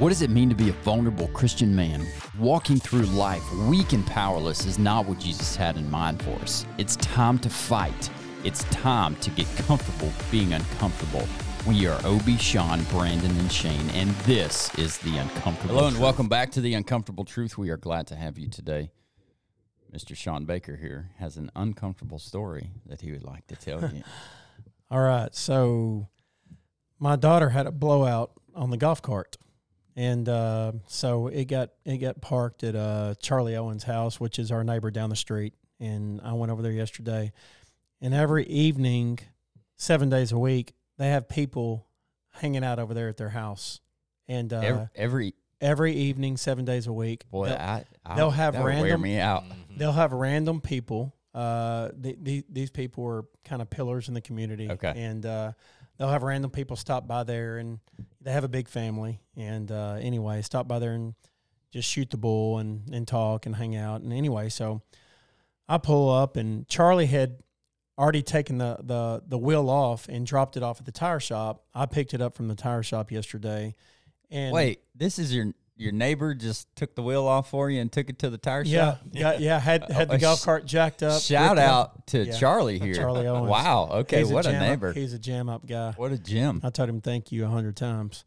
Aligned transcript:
What 0.00 0.08
does 0.08 0.22
it 0.22 0.30
mean 0.30 0.48
to 0.48 0.54
be 0.54 0.70
a 0.70 0.72
vulnerable 0.72 1.28
Christian 1.28 1.76
man? 1.76 2.06
Walking 2.38 2.78
through 2.78 3.02
life 3.02 3.44
weak 3.68 3.92
and 3.92 4.06
powerless 4.06 4.64
is 4.64 4.78
not 4.78 5.04
what 5.04 5.18
Jesus 5.18 5.54
had 5.54 5.76
in 5.76 5.90
mind 5.90 6.22
for 6.22 6.30
us. 6.36 6.64
It's 6.78 6.96
time 6.96 7.38
to 7.40 7.50
fight. 7.50 8.08
It's 8.42 8.64
time 8.70 9.14
to 9.16 9.28
get 9.28 9.46
comfortable 9.58 10.10
being 10.30 10.54
uncomfortable. 10.54 11.28
We 11.66 11.86
are 11.86 12.00
Obi, 12.06 12.38
Sean, 12.38 12.82
Brandon, 12.84 13.30
and 13.36 13.52
Shane, 13.52 13.90
and 13.90 14.08
this 14.24 14.74
is 14.78 14.96
The 14.96 15.18
Uncomfortable 15.18 15.74
Hello 15.74 15.88
and 15.88 15.96
Truth. 15.96 16.02
welcome 16.02 16.28
back 16.30 16.50
to 16.52 16.62
the 16.62 16.72
Uncomfortable 16.72 17.26
Truth. 17.26 17.58
We 17.58 17.68
are 17.68 17.76
glad 17.76 18.06
to 18.06 18.16
have 18.16 18.38
you 18.38 18.48
today. 18.48 18.92
Mr. 19.94 20.16
Sean 20.16 20.46
Baker 20.46 20.76
here 20.76 21.10
has 21.18 21.36
an 21.36 21.50
uncomfortable 21.54 22.18
story 22.18 22.70
that 22.86 23.02
he 23.02 23.12
would 23.12 23.24
like 23.24 23.46
to 23.48 23.54
tell 23.54 23.82
you. 23.92 24.02
All 24.90 25.02
right. 25.02 25.34
So 25.34 26.08
my 26.98 27.16
daughter 27.16 27.50
had 27.50 27.66
a 27.66 27.70
blowout 27.70 28.32
on 28.54 28.70
the 28.70 28.78
golf 28.78 29.02
cart. 29.02 29.36
And 29.96 30.28
uh, 30.28 30.72
so 30.86 31.26
it 31.26 31.46
got 31.46 31.70
it 31.84 31.98
got 31.98 32.20
parked 32.20 32.64
at 32.64 32.76
uh, 32.76 33.14
Charlie 33.20 33.56
Owens' 33.56 33.84
house, 33.84 34.20
which 34.20 34.38
is 34.38 34.52
our 34.52 34.64
neighbor 34.64 34.90
down 34.90 35.10
the 35.10 35.16
street. 35.16 35.54
And 35.78 36.20
I 36.22 36.32
went 36.32 36.52
over 36.52 36.62
there 36.62 36.72
yesterday. 36.72 37.32
And 38.00 38.14
every 38.14 38.46
evening, 38.46 39.18
seven 39.76 40.08
days 40.08 40.32
a 40.32 40.38
week, 40.38 40.74
they 40.98 41.08
have 41.08 41.28
people 41.28 41.86
hanging 42.34 42.64
out 42.64 42.78
over 42.78 42.94
there 42.94 43.08
at 43.08 43.16
their 43.16 43.30
house. 43.30 43.80
And 44.28 44.52
uh, 44.52 44.60
every, 44.60 44.88
every 44.94 45.34
every 45.60 45.92
evening, 45.94 46.36
seven 46.36 46.64
days 46.64 46.86
a 46.86 46.92
week, 46.92 47.28
boy, 47.30 47.48
they'll, 47.48 47.56
I, 47.56 47.84
I, 48.04 48.16
they'll 48.16 48.30
have 48.30 48.54
that 48.54 48.62
would 48.62 48.74
wear 48.74 48.82
random- 48.82 49.02
me 49.02 49.18
out. 49.18 49.44
they'll 49.76 49.92
have 49.92 50.12
random 50.12 50.60
people. 50.60 51.14
Uh, 51.34 51.90
the, 51.96 52.16
the, 52.20 52.44
these 52.48 52.70
people 52.70 53.06
are 53.06 53.24
kind 53.44 53.62
of 53.62 53.70
pillars 53.70 54.08
in 54.08 54.14
the 54.14 54.20
community. 54.20 54.68
Okay. 54.68 54.92
And 54.96 55.24
uh, 55.24 55.52
they'll 56.00 56.08
have 56.08 56.22
random 56.22 56.50
people 56.50 56.76
stop 56.76 57.06
by 57.06 57.22
there, 57.24 57.58
and 57.58 57.78
they 58.22 58.32
have 58.32 58.42
a 58.42 58.48
big 58.48 58.68
family. 58.68 59.20
And 59.36 59.70
uh, 59.70 59.98
anyway, 60.00 60.40
stop 60.40 60.66
by 60.66 60.78
there 60.78 60.92
and 60.92 61.14
just 61.72 61.88
shoot 61.88 62.08
the 62.08 62.16
bull 62.16 62.58
and, 62.58 62.88
and 62.90 63.06
talk 63.06 63.44
and 63.44 63.54
hang 63.54 63.76
out. 63.76 64.00
And 64.00 64.10
anyway, 64.10 64.48
so 64.48 64.80
I 65.68 65.76
pull 65.76 66.08
up, 66.08 66.38
and 66.38 66.66
Charlie 66.66 67.04
had 67.04 67.42
already 67.98 68.22
taken 68.22 68.56
the, 68.56 68.78
the, 68.82 69.22
the 69.28 69.36
wheel 69.36 69.68
off 69.68 70.08
and 70.08 70.26
dropped 70.26 70.56
it 70.56 70.62
off 70.62 70.80
at 70.80 70.86
the 70.86 70.92
tire 70.92 71.20
shop. 71.20 71.64
I 71.74 71.84
picked 71.84 72.14
it 72.14 72.22
up 72.22 72.34
from 72.34 72.48
the 72.48 72.54
tire 72.54 72.82
shop 72.82 73.12
yesterday. 73.12 73.74
And 74.30 74.54
Wait, 74.54 74.80
this 74.94 75.18
is 75.18 75.34
your 75.34 75.52
your 75.80 75.92
neighbor 75.92 76.34
just 76.34 76.74
took 76.76 76.94
the 76.94 77.02
wheel 77.02 77.26
off 77.26 77.50
for 77.50 77.70
you 77.70 77.80
and 77.80 77.90
took 77.90 78.10
it 78.10 78.18
to 78.20 78.28
the 78.30 78.36
tire 78.38 78.62
yeah, 78.64 78.92
shop? 78.92 79.00
yeah, 79.12 79.36
yeah, 79.38 79.58
had 79.58 79.90
had 79.90 80.08
Oh, 80.10 80.12
the 80.12 80.18
golf 80.18 80.42
cart 80.42 80.66
jacked 80.66 81.02
up. 81.02 81.22
Shout 81.22 81.58
out 81.58 82.06
to 82.08 82.24
yeah, 82.24 82.38
Charlie 82.38 82.78
here. 82.78 82.94
Charlie 82.94 83.26
Owens. 83.26 83.48
Wow. 83.48 83.88
Okay. 83.92 84.18
He's 84.18 84.28
what 84.30 84.46
a, 84.46 84.50
up- 84.54 84.60
neighbor. 84.60 84.92
he's 84.92 85.14
a 85.14 85.18
jam 85.18 85.48
up 85.48 85.66
guy. 85.66 85.92
What 85.96 86.12
a 86.12 86.18
gem. 86.18 86.60
I 86.62 86.70
told 86.70 86.88
him 86.88 87.00
thank 87.00 87.32
you 87.32 87.44
a 87.44 87.48
hundred 87.48 87.76
times. 87.76 88.24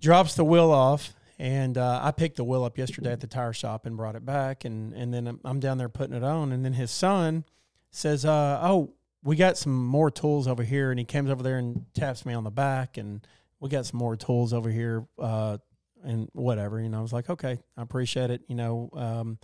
Drops 0.00 0.34
the 0.34 0.44
wheel 0.44 0.70
off, 0.70 1.14
and 1.38 1.76
uh, 1.78 2.00
I 2.02 2.10
picked 2.12 2.36
the 2.36 2.44
wheel 2.44 2.64
up 2.64 2.76
yesterday 2.78 3.12
at 3.12 3.20
the 3.20 3.26
tire 3.26 3.52
shop 3.52 3.86
and 3.86 3.96
brought 3.96 4.16
it 4.16 4.24
back, 4.24 4.64
and 4.64 4.92
and 4.92 5.12
then 5.12 5.26
I'm- 5.26 5.40
I'm 5.44 5.60
down 5.60 5.78
there 5.78 5.88
putting 5.88 6.14
it 6.16 6.24
on, 6.24 6.52
and 6.52 6.64
then 6.64 6.72
his 6.74 6.90
son 6.90 7.44
says, 7.90 8.24
uh, 8.24 8.58
"Oh, 8.62 8.92
we 9.22 9.36
got 9.36 9.56
some 9.56 9.86
more 9.86 10.10
tools 10.10 10.46
over 10.46 10.62
here," 10.62 10.90
and 10.90 10.98
he 10.98 11.04
comes 11.04 11.30
over 11.30 11.42
there 11.42 11.58
and 11.58 11.86
taps 11.94 12.26
me 12.26 12.34
on 12.34 12.44
the 12.44 12.50
back, 12.50 12.96
and 12.98 13.26
we 13.60 13.68
got 13.68 13.86
some 13.86 13.98
more 13.98 14.14
tools 14.14 14.52
over 14.52 14.70
here, 14.70 15.06
uh, 15.18 15.58
and 16.04 16.28
whatever. 16.32 16.80
You 16.80 16.88
know, 16.88 16.98
I 16.98 17.02
was 17.02 17.12
like, 17.12 17.28
"Okay, 17.30 17.58
I 17.76 17.82
appreciate 17.82 18.30
it." 18.30 18.42
You 18.48 18.54
know, 18.54 18.90
um, 18.94 19.38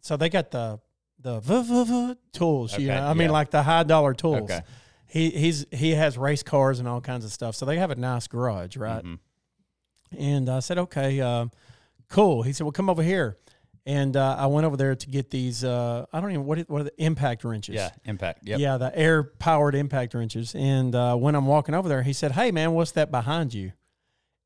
so 0.00 0.16
they 0.16 0.28
got 0.28 0.50
the 0.50 0.80
the 1.20 1.40
v- 1.40 1.62
v- 1.62 1.84
v- 1.84 2.14
tools. 2.32 2.78
you 2.78 2.88
know, 2.88 3.06
I 3.06 3.14
mean, 3.14 3.30
like 3.30 3.50
the 3.50 3.62
high 3.62 3.82
dollar 3.82 4.14
tools 4.14 4.50
Okay. 4.50 4.60
he 5.06 5.30
he's 5.30 5.66
he 5.72 5.90
has 5.92 6.16
race 6.18 6.42
cars 6.42 6.78
and 6.78 6.86
all 6.88 7.00
kinds 7.00 7.24
of 7.24 7.32
stuff. 7.32 7.54
So 7.56 7.66
they 7.66 7.78
have 7.78 7.90
a 7.90 7.96
nice 7.96 8.26
garage, 8.28 8.76
right? 8.76 9.02
Mhm. 9.04 9.18
And 10.16 10.48
I 10.48 10.60
said, 10.60 10.78
okay, 10.78 11.20
uh, 11.20 11.46
cool. 12.08 12.42
He 12.42 12.52
said, 12.54 12.64
well, 12.64 12.72
come 12.72 12.88
over 12.88 13.02
here. 13.02 13.36
And 13.84 14.16
uh, 14.16 14.36
I 14.38 14.46
went 14.46 14.66
over 14.66 14.76
there 14.76 14.94
to 14.94 15.06
get 15.08 15.30
these. 15.30 15.64
Uh, 15.64 16.04
I 16.12 16.20
don't 16.20 16.30
even 16.30 16.44
what 16.44 16.58
what 16.68 16.82
are 16.82 16.84
the 16.84 17.02
impact 17.02 17.42
wrenches? 17.42 17.74
Yeah. 17.74 17.90
Impact. 18.04 18.40
Yep. 18.46 18.60
yeah, 18.60 18.76
the 18.76 18.96
air 18.96 19.22
powered 19.22 19.74
impact 19.74 20.12
wrenches. 20.14 20.54
And 20.54 20.94
uh, 20.94 21.16
when 21.16 21.34
I'm 21.34 21.46
walking 21.46 21.74
over 21.74 21.88
there, 21.88 22.02
he 22.02 22.12
said, 22.12 22.32
hey 22.32 22.50
man, 22.50 22.72
what's 22.72 22.92
that 22.92 23.10
behind 23.10 23.54
you? 23.54 23.72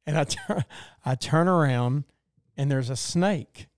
And 0.07 0.19
I 0.19 0.25
turn 0.25 0.65
I 1.05 1.15
turn 1.15 1.49
around 1.49 2.05
and 2.57 2.71
there's 2.71 2.91
a 2.91 2.97
snake. 2.97 3.69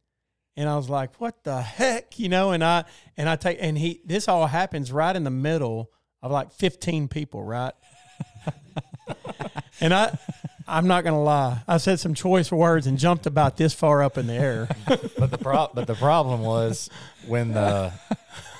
And 0.56 0.68
I 0.68 0.76
was 0.76 0.88
like, 0.88 1.20
"What 1.20 1.42
the 1.44 1.60
heck?" 1.62 2.18
You 2.18 2.28
know, 2.28 2.52
and 2.52 2.62
I 2.62 2.84
and 3.16 3.28
I 3.28 3.36
take 3.36 3.58
and 3.60 3.76
he 3.76 4.00
this 4.04 4.28
all 4.28 4.46
happens 4.46 4.92
right 4.92 5.14
in 5.14 5.24
the 5.24 5.30
middle 5.30 5.90
of 6.22 6.30
like 6.30 6.52
15 6.52 7.08
people, 7.08 7.42
right? 7.42 7.74
and 9.80 9.92
I 9.92 10.16
I'm 10.66 10.86
not 10.86 11.02
to 11.14 11.20
lie. 11.20 11.62
I 11.68 11.76
said 11.76 12.00
some 12.00 12.14
choice 12.14 12.50
words 12.50 12.86
and 12.86 12.98
jumped 12.98 13.26
about 13.26 13.56
this 13.56 13.74
far 13.74 14.02
up 14.02 14.16
in 14.16 14.26
the 14.26 14.34
air. 14.34 14.68
But 15.18 15.30
the 15.30 15.38
pro- 15.38 15.70
but 15.72 15.86
the 15.86 15.94
problem 15.94 16.42
was 16.42 16.90
when 17.26 17.52
the 17.52 17.92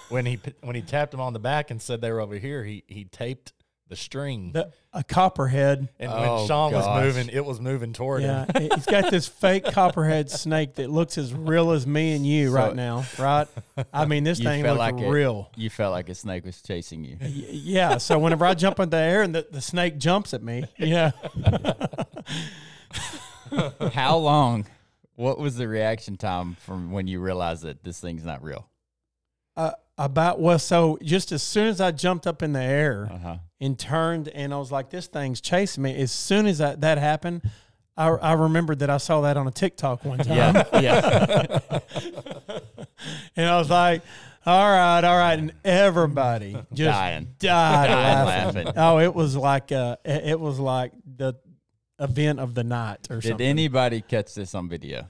when 0.09 0.27
he 0.27 0.39
when 0.63 0.75
he 0.77 0.83
tapped 0.83 1.13
him 1.13 1.21
on 1.21 1.33
the 1.33 1.39
back 1.39 1.71
and 1.71 1.81
said 1.81 2.01
they 2.01 2.11
were 2.11 2.21
over 2.21 2.37
here, 2.39 2.65
he 2.65 2.85
he 2.87 3.05
taped 3.05 3.53
the 3.89 3.97
string, 3.97 4.53
The, 4.53 4.73
a 4.95 5.05
copperhead. 5.05 5.89
and 6.01 6.11
Oh, 6.11 6.39
when 6.39 6.47
Sean 6.49 6.73
gosh. 6.73 6.87
was 6.87 7.05
moving, 7.05 7.29
it 7.35 7.45
was 7.45 7.61
moving 7.61 7.93
toward 7.93 8.23
Yeah, 8.23 8.47
him. 8.53 8.71
he's 8.75 8.87
got 8.87 9.11
this 9.11 9.29
fake 9.29 9.65
copperhead 9.67 10.31
snake 10.31 10.77
that 10.77 10.89
looks 10.91 11.19
as 11.19 11.35
real 11.35 11.71
as 11.71 11.87
me 11.87 12.15
and 12.17 12.27
you 12.27 12.49
So- 12.49 12.55
right 12.55 12.75
now, 12.75 13.05
right? 13.19 13.47
I 13.93 14.07
mean, 14.07 14.25
this 14.25 14.39
thing 14.41 14.63
felt 14.63 14.79
looked 14.79 14.95
like 14.97 15.05
it- 15.05 15.11
real. 15.11 15.51
You 15.57 15.69
felt 15.69 15.93
like 15.93 16.09
a 16.09 16.15
snake 16.15 16.47
was 16.47 16.63
chasing 16.63 17.05
you. 17.05 17.19
Yeah. 17.21 17.99
So 17.99 18.19
whenever 18.19 18.47
I 18.47 18.55
jump 18.55 18.81
in 18.81 18.89
the 18.89 18.97
air 18.97 19.21
and 19.23 19.35
the, 19.35 19.47
the 19.51 19.61
snake 19.61 19.99
jumps 19.99 20.33
at 20.33 20.43
me, 20.43 20.65
yeah. 20.79 21.11
How 23.93 24.17
long? 24.17 24.67
What 25.17 25.39
was 25.39 25.57
the 25.57 25.69
reaction 25.69 26.17
time 26.17 26.57
from 26.61 26.91
when 26.91 27.07
you 27.07 27.21
realized 27.21 27.63
that 27.63 27.85
this 27.85 28.01
thing's 28.01 28.25
not 28.25 28.43
real? 28.43 28.69
Uh, 29.57 29.73
about 29.99 30.41
well, 30.41 30.59
so 30.59 30.99
just 31.03 31.31
as 31.33 31.43
soon 31.43 31.69
as 31.69 31.81
I 31.81 31.91
jumped 31.93 32.27
up 32.27 32.43
in 32.43 32.53
the 32.53 32.63
air 32.63 33.09
Uh 33.13 33.19
huh. 33.19 33.37
and 33.61 33.79
turned, 33.79 34.29
and 34.29 34.53
I 34.53 34.57
was 34.59 34.73
like, 34.73 34.91
"This 34.91 35.07
thing's 35.07 35.41
chasing 35.41 35.83
me." 35.83 35.95
As 36.01 36.11
soon 36.13 36.47
as 36.47 36.59
that, 36.59 36.81
that 36.81 36.99
happened, 36.99 37.43
I, 37.97 38.09
I 38.09 38.33
remembered 38.33 38.81
that 38.81 38.91
I 38.91 38.97
saw 38.97 39.21
that 39.21 39.37
on 39.37 39.47
a 39.47 39.53
TikTok 39.53 40.05
one 40.05 40.19
time, 40.19 40.65
Yeah. 40.73 40.81
yeah. 40.81 41.59
and 43.37 43.47
I 43.49 43.57
was 43.59 43.71
like, 43.71 44.03
"All 44.45 44.69
right, 44.71 45.05
all 45.05 45.17
right," 45.17 45.39
and 45.39 45.53
everybody 45.65 46.53
just 46.73 46.91
Dying. 46.99 47.29
died 47.39 47.87
Dying 47.89 48.27
laughing. 48.27 48.65
laughing. 48.67 48.73
Oh, 48.83 48.99
it 48.99 49.15
was 49.15 49.37
like 49.37 49.71
uh, 49.73 49.97
it 50.05 50.39
was 50.41 50.59
like 50.59 50.93
the 51.17 51.35
event 52.01 52.41
of 52.41 52.55
the 52.55 52.65
night 52.65 53.07
or 53.11 53.21
something. 53.21 53.21
Did 53.21 53.29
something. 53.31 53.47
anybody 53.47 54.01
catch 54.01 54.35
this 54.35 54.55
on 54.55 54.69
video? 54.69 55.09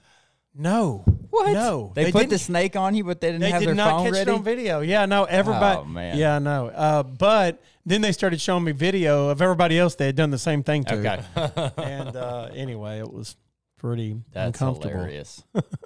no, 0.53 1.03
What? 1.35 1.51
No, 1.53 1.91
They, 1.93 2.11
put 2.11 2.19
didn't- 2.19 2.29
the 2.31 2.37
snake 2.39 2.75
on 2.77 2.95
you, 2.95 3.03
but 3.03 3.19
they 3.19 3.27
didn't 3.27 3.41
They 3.41 3.51
have 3.51 3.59
did 3.59 3.67
their 3.69 3.75
not 3.75 3.89
phone 3.91 4.05
catch 4.05 4.13
ready. 4.13 4.31
it 4.31 4.33
on 4.33 4.43
video. 4.43 4.79
Yeah, 4.81 5.05
no, 5.05 5.25
everybody. 5.25 5.79
Oh, 5.81 5.85
man. 5.85 6.17
Yeah, 6.17 6.39
no. 6.39 6.67
Uh, 6.67 7.03
but 7.03 7.61
then 7.85 8.01
they 8.01 8.11
started 8.13 8.39
showing 8.39 8.63
me 8.63 8.71
video 8.71 9.27
of 9.29 9.41
everybody 9.41 9.77
else 9.77 9.95
they 9.95 10.05
had 10.05 10.15
done 10.15 10.29
the 10.29 10.37
same 10.37 10.63
thing 10.63 10.85
to. 10.85 10.95
Okay. 10.95 11.71
And 11.77 12.15
uh, 12.15 12.49
anyway, 12.53 12.99
it 12.99 13.11
was 13.11 13.35
pretty 13.77 14.15
That's 14.31 14.59
uncomfortable. 14.61 14.95
hilarious. 14.95 15.43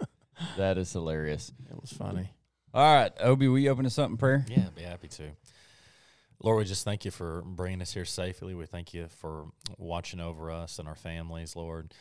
that 0.58 0.78
is 0.78 0.94
hilarious. 0.94 1.52
It 1.70 1.82
was 1.82 1.92
funny. 1.92 2.30
All 2.74 2.84
right, 2.96 3.12
Obi, 3.20 3.48
will 3.48 3.58
you 3.58 3.70
open 3.72 3.86
us 3.88 3.98
up 3.98 4.10
in 4.12 4.18
prayer? 4.18 4.46
Yeah, 4.48 4.60
I'd 4.68 4.76
be 4.76 4.84
happy 4.84 5.08
to. 5.08 5.32
Lord, 6.42 6.60
we 6.60 6.66
just 6.66 6.86
thank 6.86 7.04
you 7.04 7.12
for 7.12 7.42
bringing 7.44 7.82
us 7.82 7.94
here 7.94 8.06
safely. 8.06 8.54
We 8.54 8.66
thank 8.68 8.94
you 8.94 9.08
for 9.18 9.46
watching 9.78 10.20
over 10.20 10.52
us 10.52 10.78
and 10.80 10.88
our 10.88 10.96
families, 10.96 11.56
Lord. 11.56 11.94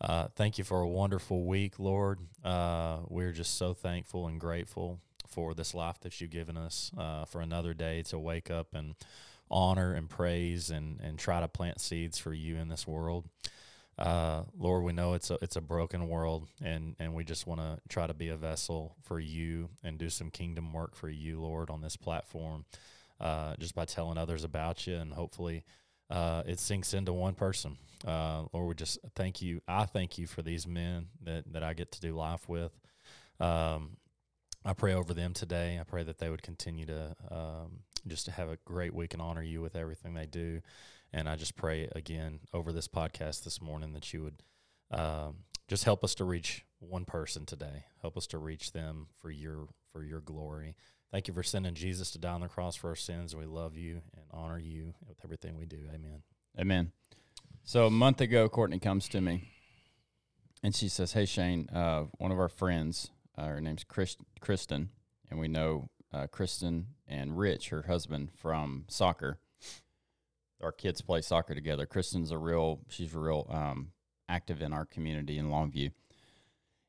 Uh, 0.00 0.28
thank 0.36 0.58
you 0.58 0.64
for 0.64 0.80
a 0.80 0.88
wonderful 0.88 1.44
week, 1.44 1.78
Lord. 1.78 2.18
Uh, 2.44 2.98
we're 3.08 3.32
just 3.32 3.56
so 3.56 3.74
thankful 3.74 4.26
and 4.26 4.40
grateful 4.40 5.00
for 5.28 5.54
this 5.54 5.74
life 5.74 6.00
that 6.00 6.20
you've 6.20 6.30
given 6.30 6.56
us, 6.56 6.90
uh, 6.98 7.24
for 7.24 7.40
another 7.40 7.74
day 7.74 8.02
to 8.02 8.18
wake 8.18 8.50
up 8.50 8.74
and 8.74 8.94
honor 9.50 9.92
and 9.92 10.10
praise 10.10 10.70
and, 10.70 11.00
and 11.00 11.18
try 11.18 11.40
to 11.40 11.48
plant 11.48 11.80
seeds 11.80 12.18
for 12.18 12.34
you 12.34 12.56
in 12.56 12.68
this 12.68 12.86
world. 12.86 13.28
Uh, 13.96 14.42
Lord, 14.58 14.82
we 14.82 14.92
know 14.92 15.14
it's 15.14 15.30
a 15.30 15.38
it's 15.40 15.54
a 15.54 15.60
broken 15.60 16.08
world, 16.08 16.48
and 16.62 16.96
and 16.98 17.14
we 17.14 17.22
just 17.22 17.46
want 17.46 17.60
to 17.60 17.78
try 17.88 18.06
to 18.08 18.14
be 18.14 18.28
a 18.28 18.36
vessel 18.36 18.96
for 19.02 19.20
you 19.20 19.68
and 19.84 19.98
do 19.98 20.10
some 20.10 20.30
kingdom 20.30 20.72
work 20.72 20.96
for 20.96 21.08
you, 21.08 21.40
Lord, 21.40 21.70
on 21.70 21.80
this 21.80 21.96
platform, 21.96 22.64
uh, 23.20 23.54
just 23.60 23.74
by 23.74 23.84
telling 23.84 24.18
others 24.18 24.42
about 24.42 24.86
you, 24.88 24.96
and 24.96 25.12
hopefully, 25.12 25.62
uh, 26.14 26.44
it 26.46 26.60
sinks 26.60 26.94
into 26.94 27.12
one 27.12 27.34
person. 27.34 27.76
Uh, 28.06 28.44
Lord, 28.52 28.68
we 28.68 28.74
just 28.74 28.98
thank 29.16 29.42
you. 29.42 29.60
I 29.66 29.84
thank 29.84 30.16
you 30.16 30.26
for 30.28 30.42
these 30.42 30.66
men 30.66 31.08
that 31.24 31.52
that 31.52 31.64
I 31.64 31.74
get 31.74 31.90
to 31.92 32.00
do 32.00 32.14
life 32.14 32.48
with. 32.48 32.72
Um, 33.40 33.96
I 34.64 34.74
pray 34.74 34.94
over 34.94 35.12
them 35.12 35.34
today. 35.34 35.78
I 35.80 35.82
pray 35.82 36.04
that 36.04 36.18
they 36.18 36.30
would 36.30 36.42
continue 36.42 36.86
to 36.86 37.16
um, 37.30 37.80
just 38.06 38.26
to 38.26 38.30
have 38.30 38.48
a 38.48 38.58
great 38.64 38.94
week 38.94 39.12
and 39.12 39.20
honor 39.20 39.42
you 39.42 39.60
with 39.60 39.74
everything 39.74 40.14
they 40.14 40.26
do. 40.26 40.60
And 41.12 41.28
I 41.28 41.34
just 41.34 41.56
pray 41.56 41.88
again 41.94 42.40
over 42.52 42.72
this 42.72 42.88
podcast 42.88 43.42
this 43.42 43.60
morning 43.60 43.92
that 43.92 44.12
you 44.12 44.22
would 44.22 44.42
um, 44.90 45.38
just 45.66 45.84
help 45.84 46.04
us 46.04 46.14
to 46.16 46.24
reach 46.24 46.64
one 46.78 47.04
person 47.04 47.44
today. 47.44 47.86
Help 48.02 48.16
us 48.16 48.26
to 48.28 48.38
reach 48.38 48.72
them 48.72 49.08
for 49.18 49.30
your 49.30 49.66
for 49.92 50.04
your 50.04 50.20
glory. 50.20 50.76
Thank 51.14 51.28
you 51.28 51.34
for 51.34 51.44
sending 51.44 51.74
Jesus 51.74 52.10
to 52.10 52.18
die 52.18 52.32
on 52.32 52.40
the 52.40 52.48
cross 52.48 52.74
for 52.74 52.88
our 52.88 52.96
sins. 52.96 53.36
We 53.36 53.46
love 53.46 53.76
you 53.76 54.00
and 54.16 54.24
honor 54.32 54.58
you 54.58 54.94
with 55.06 55.16
everything 55.22 55.56
we 55.56 55.64
do. 55.64 55.78
Amen. 55.94 56.24
Amen. 56.58 56.90
So 57.62 57.86
a 57.86 57.90
month 57.90 58.20
ago, 58.20 58.48
Courtney 58.48 58.80
comes 58.80 59.06
to 59.10 59.20
me 59.20 59.48
and 60.64 60.74
she 60.74 60.88
says, 60.88 61.12
"Hey 61.12 61.24
Shane, 61.24 61.68
uh, 61.72 62.06
one 62.18 62.32
of 62.32 62.40
our 62.40 62.48
friends, 62.48 63.12
uh, 63.38 63.46
her 63.46 63.60
name's 63.60 63.84
Chris, 63.84 64.16
Kristen, 64.40 64.88
and 65.30 65.38
we 65.38 65.46
know 65.46 65.88
uh, 66.12 66.26
Kristen 66.26 66.86
and 67.06 67.38
Rich, 67.38 67.68
her 67.68 67.82
husband, 67.82 68.30
from 68.34 68.84
soccer. 68.88 69.38
Our 70.60 70.72
kids 70.72 71.00
play 71.00 71.20
soccer 71.20 71.54
together. 71.54 71.86
Kristen's 71.86 72.32
a 72.32 72.38
real, 72.38 72.80
she's 72.88 73.14
real 73.14 73.46
um, 73.50 73.92
active 74.28 74.60
in 74.60 74.72
our 74.72 74.84
community 74.84 75.38
in 75.38 75.46
Longview, 75.46 75.92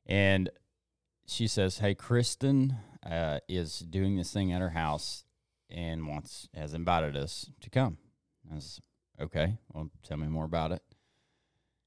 and 0.08 0.50
she 1.28 1.46
says, 1.46 1.78
"Hey, 1.78 1.94
Kristen 1.94 2.78
uh, 3.06 3.40
is 3.48 3.80
doing 3.80 4.16
this 4.16 4.32
thing 4.32 4.52
at 4.52 4.62
her 4.62 4.72
house 4.72 5.26
and 5.70 6.08
wants 6.08 6.50
has 6.54 6.74
invited 6.74 7.16
us 7.16 7.50
to 7.62 7.70
come." 7.70 7.98
I 8.52 8.56
was 8.56 8.82
okay. 9.20 9.58
Well, 9.74 9.90
tell 10.04 10.18
me 10.18 10.28
more 10.28 10.46
about 10.46 10.72
it. 10.72 10.82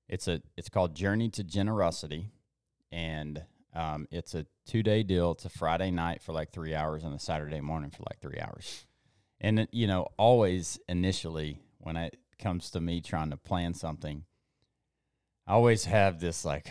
It's 0.09 0.29
a 0.29 0.43
it's 0.57 0.69
called 0.69 0.95
Journey 0.95 1.29
to 1.31 1.45
Generosity, 1.45 2.31
and 2.91 3.45
um, 3.75 4.09
it's 4.11 4.35
a 4.35 4.47
two 4.67 4.83
day 4.83 5.03
deal. 5.03 5.33
It's 5.33 5.45
a 5.45 5.51
Friday 5.51 5.91
night 5.91 6.23
for 6.23 6.33
like 6.33 6.51
three 6.51 6.75
hours 6.75 7.05
and 7.05 7.15
a 7.15 7.19
Saturday 7.19 7.61
morning 7.61 7.91
for 7.91 8.03
like 8.09 8.21
three 8.21 8.41
hours. 8.41 8.87
And 9.41 9.69
you 9.71 9.87
know, 9.87 10.09
always 10.17 10.79
initially 10.89 11.61
when 11.79 11.97
it 11.97 12.19
comes 12.39 12.71
to 12.71 12.81
me 12.81 13.01
trying 13.01 13.31
to 13.31 13.37
plan 13.37 13.75
something, 13.75 14.25
I 15.47 15.53
always 15.53 15.85
have 15.85 16.21
this 16.21 16.45
like, 16.45 16.69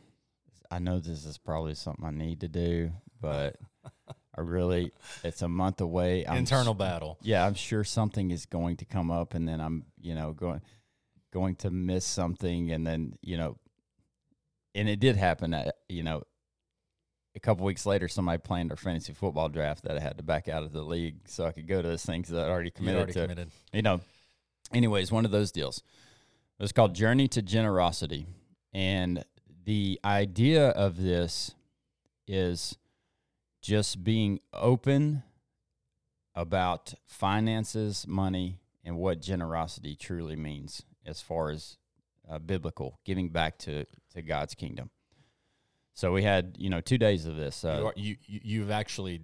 I 0.70 0.78
know 0.78 0.98
this 0.98 1.24
is 1.24 1.38
probably 1.38 1.74
something 1.74 2.04
I 2.04 2.10
need 2.10 2.40
to 2.40 2.48
do, 2.48 2.92
but 3.20 3.56
I 4.36 4.40
really, 4.40 4.92
it's 5.24 5.42
a 5.42 5.48
month 5.48 5.80
away. 5.80 6.24
I'm 6.26 6.38
Internal 6.38 6.74
battle. 6.74 7.18
Yeah, 7.22 7.44
I'm 7.44 7.54
sure 7.54 7.82
something 7.82 8.30
is 8.30 8.46
going 8.46 8.76
to 8.76 8.84
come 8.84 9.10
up, 9.10 9.34
and 9.34 9.48
then 9.48 9.60
I'm, 9.60 9.86
you 10.00 10.14
know, 10.14 10.32
going 10.32 10.60
going 11.32 11.56
to 11.56 11.70
miss 11.70 12.04
something, 12.04 12.70
and 12.70 12.86
then 12.86 13.14
you 13.20 13.36
know, 13.36 13.56
and 14.74 14.88
it 14.88 15.00
did 15.00 15.16
happen. 15.16 15.54
Uh, 15.54 15.70
you 15.88 16.02
know, 16.02 16.22
a 17.34 17.40
couple 17.40 17.64
weeks 17.64 17.84
later, 17.84 18.06
somebody 18.06 18.38
planned 18.38 18.70
our 18.70 18.76
fantasy 18.76 19.12
football 19.12 19.48
draft 19.48 19.84
that 19.84 19.96
I 19.96 20.00
had 20.00 20.18
to 20.18 20.22
back 20.22 20.48
out 20.48 20.62
of 20.62 20.72
the 20.72 20.82
league 20.82 21.16
so 21.26 21.44
I 21.44 21.52
could 21.52 21.66
go 21.66 21.82
to 21.82 21.88
those 21.88 22.04
things 22.04 22.28
that 22.28 22.46
I 22.46 22.50
already 22.50 22.70
committed 22.70 22.98
already 22.98 23.12
to. 23.14 23.22
Committed. 23.22 23.50
You 23.72 23.82
know, 23.82 24.00
anyways, 24.72 25.10
one 25.10 25.24
of 25.24 25.30
those 25.30 25.50
deals. 25.50 25.82
It 26.58 26.62
was 26.62 26.72
called 26.72 26.94
Journey 26.94 27.28
to 27.28 27.42
Generosity, 27.42 28.26
and 28.72 29.24
the 29.64 29.98
idea 30.04 30.68
of 30.68 31.02
this 31.02 31.54
is 32.26 32.76
just 33.60 34.04
being 34.04 34.40
open 34.52 35.22
about 36.34 36.94
finances, 37.06 38.06
money, 38.06 38.60
and 38.84 38.96
what 38.96 39.20
generosity 39.20 39.96
truly 39.96 40.36
means 40.36 40.82
as 41.04 41.20
far 41.20 41.50
as 41.50 41.76
uh, 42.30 42.38
biblical 42.38 43.00
giving 43.04 43.28
back 43.28 43.58
to 43.58 43.84
to 44.14 44.22
God's 44.22 44.54
kingdom. 44.54 44.90
So 45.94 46.12
we 46.12 46.22
had 46.22 46.56
you 46.58 46.70
know 46.70 46.80
two 46.80 46.98
days 46.98 47.26
of 47.26 47.36
this. 47.36 47.64
Uh, 47.64 47.78
you, 47.78 47.86
are, 47.86 47.92
you 47.96 48.16
you've 48.26 48.70
actually 48.70 49.22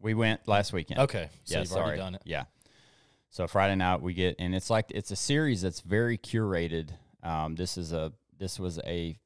we 0.00 0.14
went 0.14 0.46
last 0.46 0.72
weekend. 0.72 1.00
Okay, 1.00 1.28
so 1.44 1.58
yeah, 1.58 1.64
sorry. 1.64 1.82
already 1.82 1.98
done 1.98 2.14
it. 2.14 2.22
Yeah. 2.24 2.44
So 3.30 3.46
Friday 3.46 3.76
night 3.76 4.02
we 4.02 4.12
get, 4.12 4.36
and 4.38 4.54
it's 4.54 4.70
like 4.70 4.86
it's 4.90 5.10
a 5.10 5.16
series 5.16 5.62
that's 5.62 5.80
very 5.80 6.18
curated. 6.18 6.90
Um, 7.22 7.54
this 7.54 7.78
is 7.78 7.92
a 7.92 8.12
this 8.38 8.58
was 8.58 8.80
a 8.84 9.16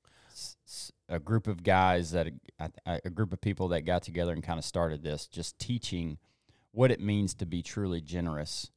a 1.09 1.19
group 1.19 1.47
of 1.47 1.63
guys 1.63 2.13
that 2.13 2.29
a, 2.59 2.71
a 3.05 3.11
group 3.11 3.33
of 3.33 3.41
people 3.41 3.69
that 3.69 3.83
got 3.83 4.03
together 4.03 4.33
and 4.33 4.43
kind 4.43 4.59
of 4.59 4.65
started 4.65 5.03
this, 5.03 5.27
just 5.27 5.59
teaching 5.59 6.19
what 6.73 6.91
it 6.91 7.01
means 7.01 7.35
to 7.35 7.47
be 7.47 7.63
truly 7.63 8.01
generous 8.01 8.71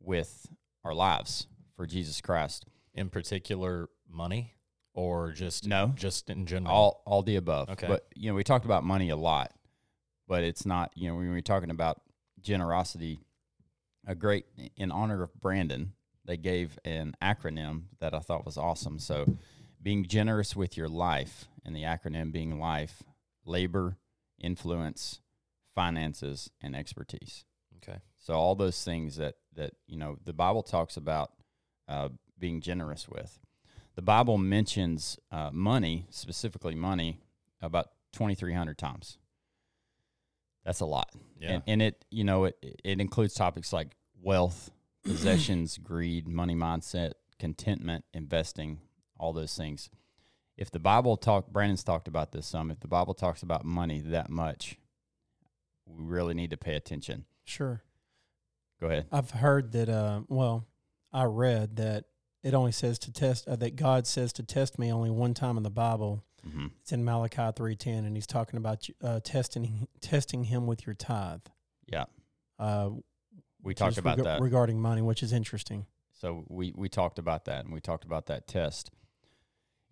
with 0.00 0.46
our 0.84 0.94
lives 0.94 1.46
for 1.76 1.86
Jesus 1.86 2.20
Christ. 2.20 2.66
In 2.94 3.08
particular 3.08 3.88
money 4.08 4.54
or 4.92 5.32
just 5.32 5.66
no. 5.66 5.92
just 5.96 6.30
in 6.30 6.46
general? 6.46 6.72
All 6.72 7.02
all 7.06 7.22
the 7.22 7.36
above. 7.36 7.70
Okay. 7.70 7.88
But 7.88 8.06
you 8.14 8.30
know 8.30 8.36
we 8.36 8.44
talked 8.44 8.64
about 8.64 8.84
money 8.84 9.10
a 9.10 9.16
lot 9.16 9.52
but 10.26 10.42
it's 10.42 10.66
not 10.66 10.92
you 10.94 11.08
know 11.08 11.16
when 11.16 11.30
we're 11.30 11.40
talking 11.40 11.70
about 11.70 12.00
generosity 12.40 13.20
a 14.06 14.14
great 14.14 14.44
in 14.76 14.90
honor 14.90 15.22
of 15.22 15.34
brandon 15.40 15.92
they 16.24 16.36
gave 16.36 16.78
an 16.84 17.14
acronym 17.22 17.82
that 18.00 18.14
i 18.14 18.18
thought 18.18 18.44
was 18.44 18.56
awesome. 18.56 18.98
So 18.98 19.36
being 19.82 20.04
generous 20.06 20.56
with 20.56 20.76
your 20.76 20.88
life 20.88 21.46
and 21.64 21.74
the 21.74 21.82
acronym 21.82 22.32
being 22.32 22.58
life 22.58 23.02
labor 23.44 23.96
influence 24.40 25.20
finances 25.74 26.50
and 26.60 26.74
expertise 26.74 27.44
okay 27.76 27.98
so 28.18 28.34
all 28.34 28.54
those 28.54 28.82
things 28.84 29.16
that 29.16 29.34
that 29.54 29.72
you 29.86 29.96
know 29.96 30.16
the 30.24 30.32
bible 30.32 30.62
talks 30.62 30.96
about 30.96 31.32
uh, 31.88 32.08
being 32.38 32.60
generous 32.60 33.08
with. 33.08 33.38
The 33.94 34.02
Bible 34.02 34.38
mentions 34.38 35.18
uh, 35.30 35.50
money, 35.52 36.06
specifically 36.10 36.74
money, 36.74 37.20
about 37.60 37.90
2,300 38.12 38.76
times. 38.76 39.18
That's 40.64 40.80
a 40.80 40.86
lot. 40.86 41.10
Yeah. 41.38 41.52
And, 41.52 41.62
and 41.66 41.82
it, 41.82 42.04
you 42.10 42.24
know, 42.24 42.44
it, 42.44 42.56
it 42.82 43.00
includes 43.00 43.34
topics 43.34 43.72
like 43.72 43.96
wealth, 44.20 44.70
possessions, 45.04 45.78
greed, 45.78 46.26
money 46.26 46.54
mindset, 46.54 47.12
contentment, 47.38 48.04
investing, 48.12 48.80
all 49.18 49.32
those 49.32 49.56
things. 49.56 49.90
If 50.56 50.70
the 50.70 50.78
Bible 50.78 51.16
talk, 51.16 51.48
Brandon's 51.48 51.82
talked 51.82 52.08
about 52.08 52.32
this 52.32 52.46
some. 52.46 52.70
If 52.70 52.80
the 52.80 52.88
Bible 52.88 53.14
talks 53.14 53.42
about 53.42 53.64
money 53.64 54.00
that 54.00 54.30
much, 54.30 54.78
we 55.86 56.04
really 56.04 56.34
need 56.34 56.50
to 56.50 56.56
pay 56.56 56.76
attention. 56.76 57.24
Sure. 57.44 57.82
Go 58.80 58.86
ahead. 58.86 59.06
I've 59.10 59.30
heard 59.30 59.72
that. 59.72 59.88
Uh, 59.88 60.22
well, 60.28 60.66
I 61.12 61.24
read 61.24 61.76
that 61.76 62.04
it 62.42 62.54
only 62.54 62.72
says 62.72 62.98
to 63.00 63.12
test 63.12 63.48
uh, 63.48 63.56
that 63.56 63.76
God 63.76 64.06
says 64.06 64.32
to 64.34 64.42
test 64.42 64.78
me 64.78 64.92
only 64.92 65.10
one 65.10 65.34
time 65.34 65.56
in 65.56 65.62
the 65.62 65.70
Bible. 65.70 66.22
Mm-hmm. 66.46 66.66
It's 66.82 66.92
in 66.92 67.04
Malachi 67.04 67.50
three 67.56 67.74
ten, 67.74 68.04
and 68.04 68.16
He's 68.16 68.26
talking 68.26 68.58
about 68.58 68.86
uh, 69.02 69.20
testing 69.24 69.88
testing 70.00 70.44
Him 70.44 70.66
with 70.66 70.86
your 70.86 70.94
tithe. 70.94 71.40
Yeah, 71.86 72.04
uh, 72.58 72.90
we 73.62 73.74
talked 73.74 73.98
about 73.98 74.18
reg- 74.18 74.24
that 74.24 74.40
regarding 74.40 74.80
money, 74.80 75.00
which 75.00 75.22
is 75.22 75.32
interesting. 75.32 75.86
So 76.12 76.44
we 76.48 76.72
we 76.76 76.88
talked 76.88 77.18
about 77.18 77.46
that, 77.46 77.64
and 77.64 77.72
we 77.72 77.80
talked 77.80 78.04
about 78.04 78.26
that 78.26 78.46
test, 78.46 78.90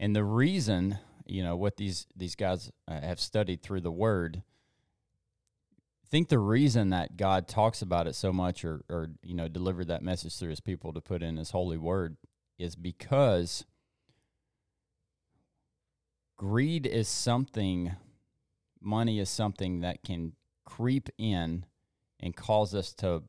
and 0.02 0.16
the 0.16 0.25
reason 0.25 0.99
you 1.26 1.44
know 1.44 1.56
what 1.56 1.76
these 1.76 2.06
these 2.16 2.34
guys 2.34 2.70
uh, 2.88 3.00
have 3.00 3.20
studied 3.20 3.62
through 3.62 3.81
the 3.81 3.93
Word. 3.93 4.43
Think 6.10 6.28
the 6.28 6.40
reason 6.40 6.90
that 6.90 7.16
God 7.16 7.49
talks 7.49 7.81
about 7.81 8.06
it 8.08 8.14
so 8.14 8.32
much, 8.32 8.64
or 8.64 8.82
or 8.90 9.10
you 9.22 9.34
know, 9.34 9.49
delivered 9.49 9.87
that 9.87 10.02
message 10.02 10.37
through 10.37 10.50
His 10.50 10.60
people 10.60 10.93
to 10.93 11.00
put 11.00 11.22
in 11.22 11.37
His 11.37 11.52
holy 11.52 11.78
Word, 11.78 12.16
is 12.58 12.75
because 12.75 13.64
greed 16.37 16.84
is 16.84 17.08
something, 17.08 17.94
money 18.80 19.21
is 19.21 19.30
something 19.30 19.80
that 19.80 20.02
can 20.02 20.32
creep 20.66 21.09
in 21.16 21.64
and 22.18 22.35
cause 22.35 22.75
us 22.75 22.92
to 22.94 23.23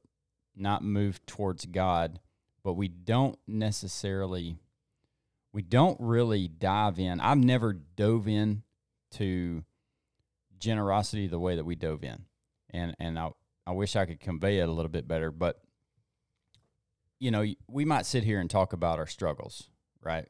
not 0.55 0.83
move 0.83 1.23
towards 1.27 1.65
God, 1.67 2.19
but 2.63 2.73
we 2.73 2.87
don't 2.87 3.37
necessarily, 3.47 4.57
we 5.53 5.61
don't 5.61 5.97
really 5.99 6.47
dive 6.47 6.99
in. 6.99 7.21
I've 7.21 7.37
never 7.37 7.73
dove 7.73 8.27
in 8.27 8.63
to 9.11 9.63
generosity 10.57 11.27
the 11.27 11.39
way 11.39 11.55
that 11.55 11.63
we 11.63 11.75
dove 11.75 12.03
in. 12.03 12.25
And, 12.71 12.95
and 12.99 13.19
I, 13.19 13.29
I 13.65 13.71
wish 13.71 13.95
I 13.95 14.05
could 14.05 14.19
convey 14.19 14.57
it 14.57 14.67
a 14.67 14.71
little 14.71 14.89
bit 14.89 15.07
better, 15.07 15.31
but 15.31 15.61
you 17.19 17.31
know, 17.31 17.45
we 17.69 17.85
might 17.85 18.05
sit 18.05 18.25
here 18.25 18.41
and 18.41 18.49
talk 18.49 18.73
about 18.73 18.99
our 18.99 19.07
struggles, 19.07 19.69
right? 20.01 20.27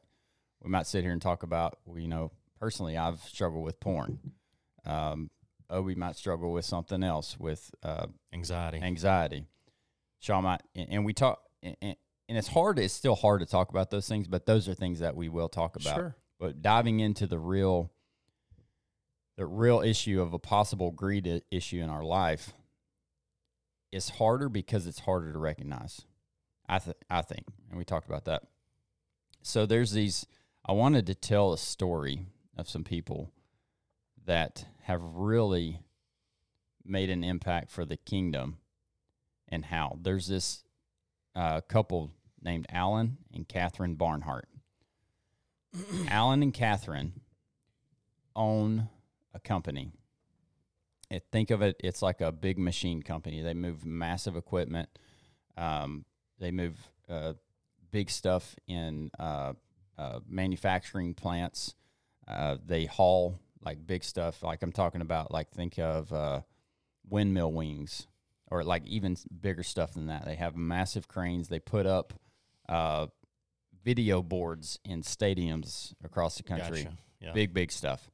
We 0.62 0.70
might 0.70 0.86
sit 0.86 1.02
here 1.02 1.12
and 1.12 1.20
talk 1.20 1.42
about, 1.42 1.78
you 1.92 2.06
know, 2.06 2.30
personally, 2.60 2.96
I've 2.96 3.20
struggled 3.20 3.64
with 3.64 3.80
porn. 3.80 4.18
Um, 4.86 5.30
Obi 5.70 5.96
might 5.96 6.14
struggle 6.14 6.52
with 6.52 6.64
something 6.64 7.02
else, 7.02 7.36
with 7.38 7.74
uh, 7.82 8.06
anxiety. 8.32 8.80
Anxiety. 8.80 9.46
Sean 10.20 10.44
might, 10.44 10.60
and, 10.76 10.88
and 10.88 11.04
we 11.04 11.12
talk, 11.12 11.42
and, 11.62 11.96
and, 12.28 12.38
it's 12.38 12.48
hard. 12.48 12.78
It's 12.78 12.94
still 12.94 13.14
hard 13.14 13.40
to 13.40 13.46
talk 13.46 13.70
about 13.70 13.90
those 13.90 14.08
things, 14.08 14.28
but 14.28 14.46
those 14.46 14.68
are 14.68 14.74
things 14.74 15.00
that 15.00 15.16
we 15.16 15.28
will 15.28 15.48
talk 15.48 15.76
about. 15.76 15.94
Sure. 15.94 16.16
But 16.38 16.62
diving 16.62 17.00
into 17.00 17.26
the 17.26 17.38
real, 17.38 17.90
the 19.36 19.46
real 19.46 19.80
issue 19.80 20.20
of 20.20 20.32
a 20.32 20.38
possible 20.38 20.90
greed 20.90 21.42
issue 21.50 21.80
in 21.82 21.90
our 21.90 22.04
life 22.04 22.52
is 23.92 24.10
harder 24.10 24.48
because 24.48 24.86
it's 24.86 25.00
harder 25.00 25.32
to 25.32 25.38
recognize. 25.38 26.02
I 26.68 26.78
th- 26.78 26.96
I 27.08 27.22
think, 27.22 27.44
and 27.68 27.78
we 27.78 27.84
talked 27.84 28.08
about 28.08 28.24
that. 28.24 28.42
So 29.42 29.66
there's 29.66 29.92
these. 29.92 30.26
I 30.66 30.72
wanted 30.72 31.06
to 31.06 31.14
tell 31.14 31.52
a 31.52 31.58
story 31.58 32.26
of 32.56 32.68
some 32.68 32.84
people 32.84 33.30
that 34.26 34.66
have 34.82 35.02
really 35.02 35.80
made 36.84 37.10
an 37.10 37.22
impact 37.22 37.70
for 37.70 37.84
the 37.84 37.96
kingdom, 37.96 38.58
and 39.48 39.66
how 39.66 39.98
there's 40.00 40.26
this 40.26 40.64
uh, 41.34 41.60
couple 41.62 42.10
named 42.42 42.66
Alan 42.70 43.18
and 43.32 43.48
Catherine 43.48 43.94
Barnhart. 43.94 44.48
Alan 46.08 46.42
and 46.42 46.54
Catherine 46.54 47.20
own 48.36 48.88
a 49.32 49.40
company. 49.40 49.92
It, 51.10 51.24
think 51.30 51.50
of 51.50 51.62
it, 51.62 51.76
it's 51.82 52.02
like 52.02 52.20
a 52.20 52.32
big 52.32 52.58
machine 52.58 53.02
company. 53.02 53.42
They 53.42 53.54
move 53.54 53.84
massive 53.84 54.36
equipment. 54.36 54.88
Um, 55.56 56.04
they 56.38 56.50
move 56.50 56.76
uh, 57.08 57.34
big 57.90 58.10
stuff 58.10 58.56
in 58.66 59.10
uh, 59.18 59.52
uh, 59.98 60.20
manufacturing 60.28 61.14
plants. 61.14 61.74
Uh, 62.26 62.56
they 62.64 62.86
haul 62.86 63.38
like 63.64 63.86
big 63.86 64.04
stuff. 64.04 64.42
Like 64.42 64.62
I'm 64.62 64.72
talking 64.72 65.00
about, 65.00 65.30
like 65.30 65.50
think 65.50 65.78
of 65.78 66.12
uh, 66.12 66.40
windmill 67.08 67.52
wings, 67.52 68.06
or 68.50 68.62
like 68.64 68.86
even 68.86 69.16
bigger 69.40 69.62
stuff 69.62 69.94
than 69.94 70.06
that. 70.06 70.24
They 70.24 70.34
have 70.36 70.56
massive 70.56 71.08
cranes. 71.08 71.48
They 71.48 71.58
put 71.58 71.86
up 71.86 72.12
uh, 72.68 73.06
video 73.82 74.22
boards 74.22 74.78
in 74.84 75.02
stadiums 75.02 75.92
across 76.04 76.36
the 76.36 76.42
country. 76.42 76.84
Gotcha. 76.84 76.96
Yeah. 77.20 77.32
Big, 77.32 77.54
big 77.54 77.72
stuff. 77.72 78.10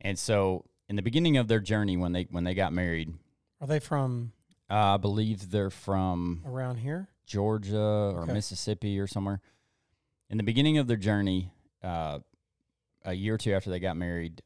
And 0.00 0.18
so, 0.18 0.64
in 0.88 0.96
the 0.96 1.02
beginning 1.02 1.36
of 1.36 1.48
their 1.48 1.60
journey, 1.60 1.96
when 1.96 2.12
they 2.12 2.26
when 2.30 2.44
they 2.44 2.54
got 2.54 2.72
married, 2.72 3.12
Are 3.60 3.66
they 3.66 3.80
from 3.80 4.32
uh, 4.70 4.94
I 4.94 4.96
believe 4.98 5.50
they're 5.50 5.70
from 5.70 6.42
around 6.46 6.76
here? 6.76 7.08
Georgia 7.26 7.76
or 8.14 8.22
Okay. 8.22 8.32
Mississippi 8.32 9.00
or 9.00 9.06
somewhere. 9.06 9.40
In 10.30 10.36
the 10.36 10.42
beginning 10.44 10.78
of 10.78 10.86
their 10.86 10.96
journey, 10.96 11.50
uh, 11.82 12.20
a 13.04 13.14
year 13.14 13.34
or 13.34 13.38
two 13.38 13.52
after 13.54 13.70
they 13.70 13.80
got 13.80 13.96
married, 13.96 14.42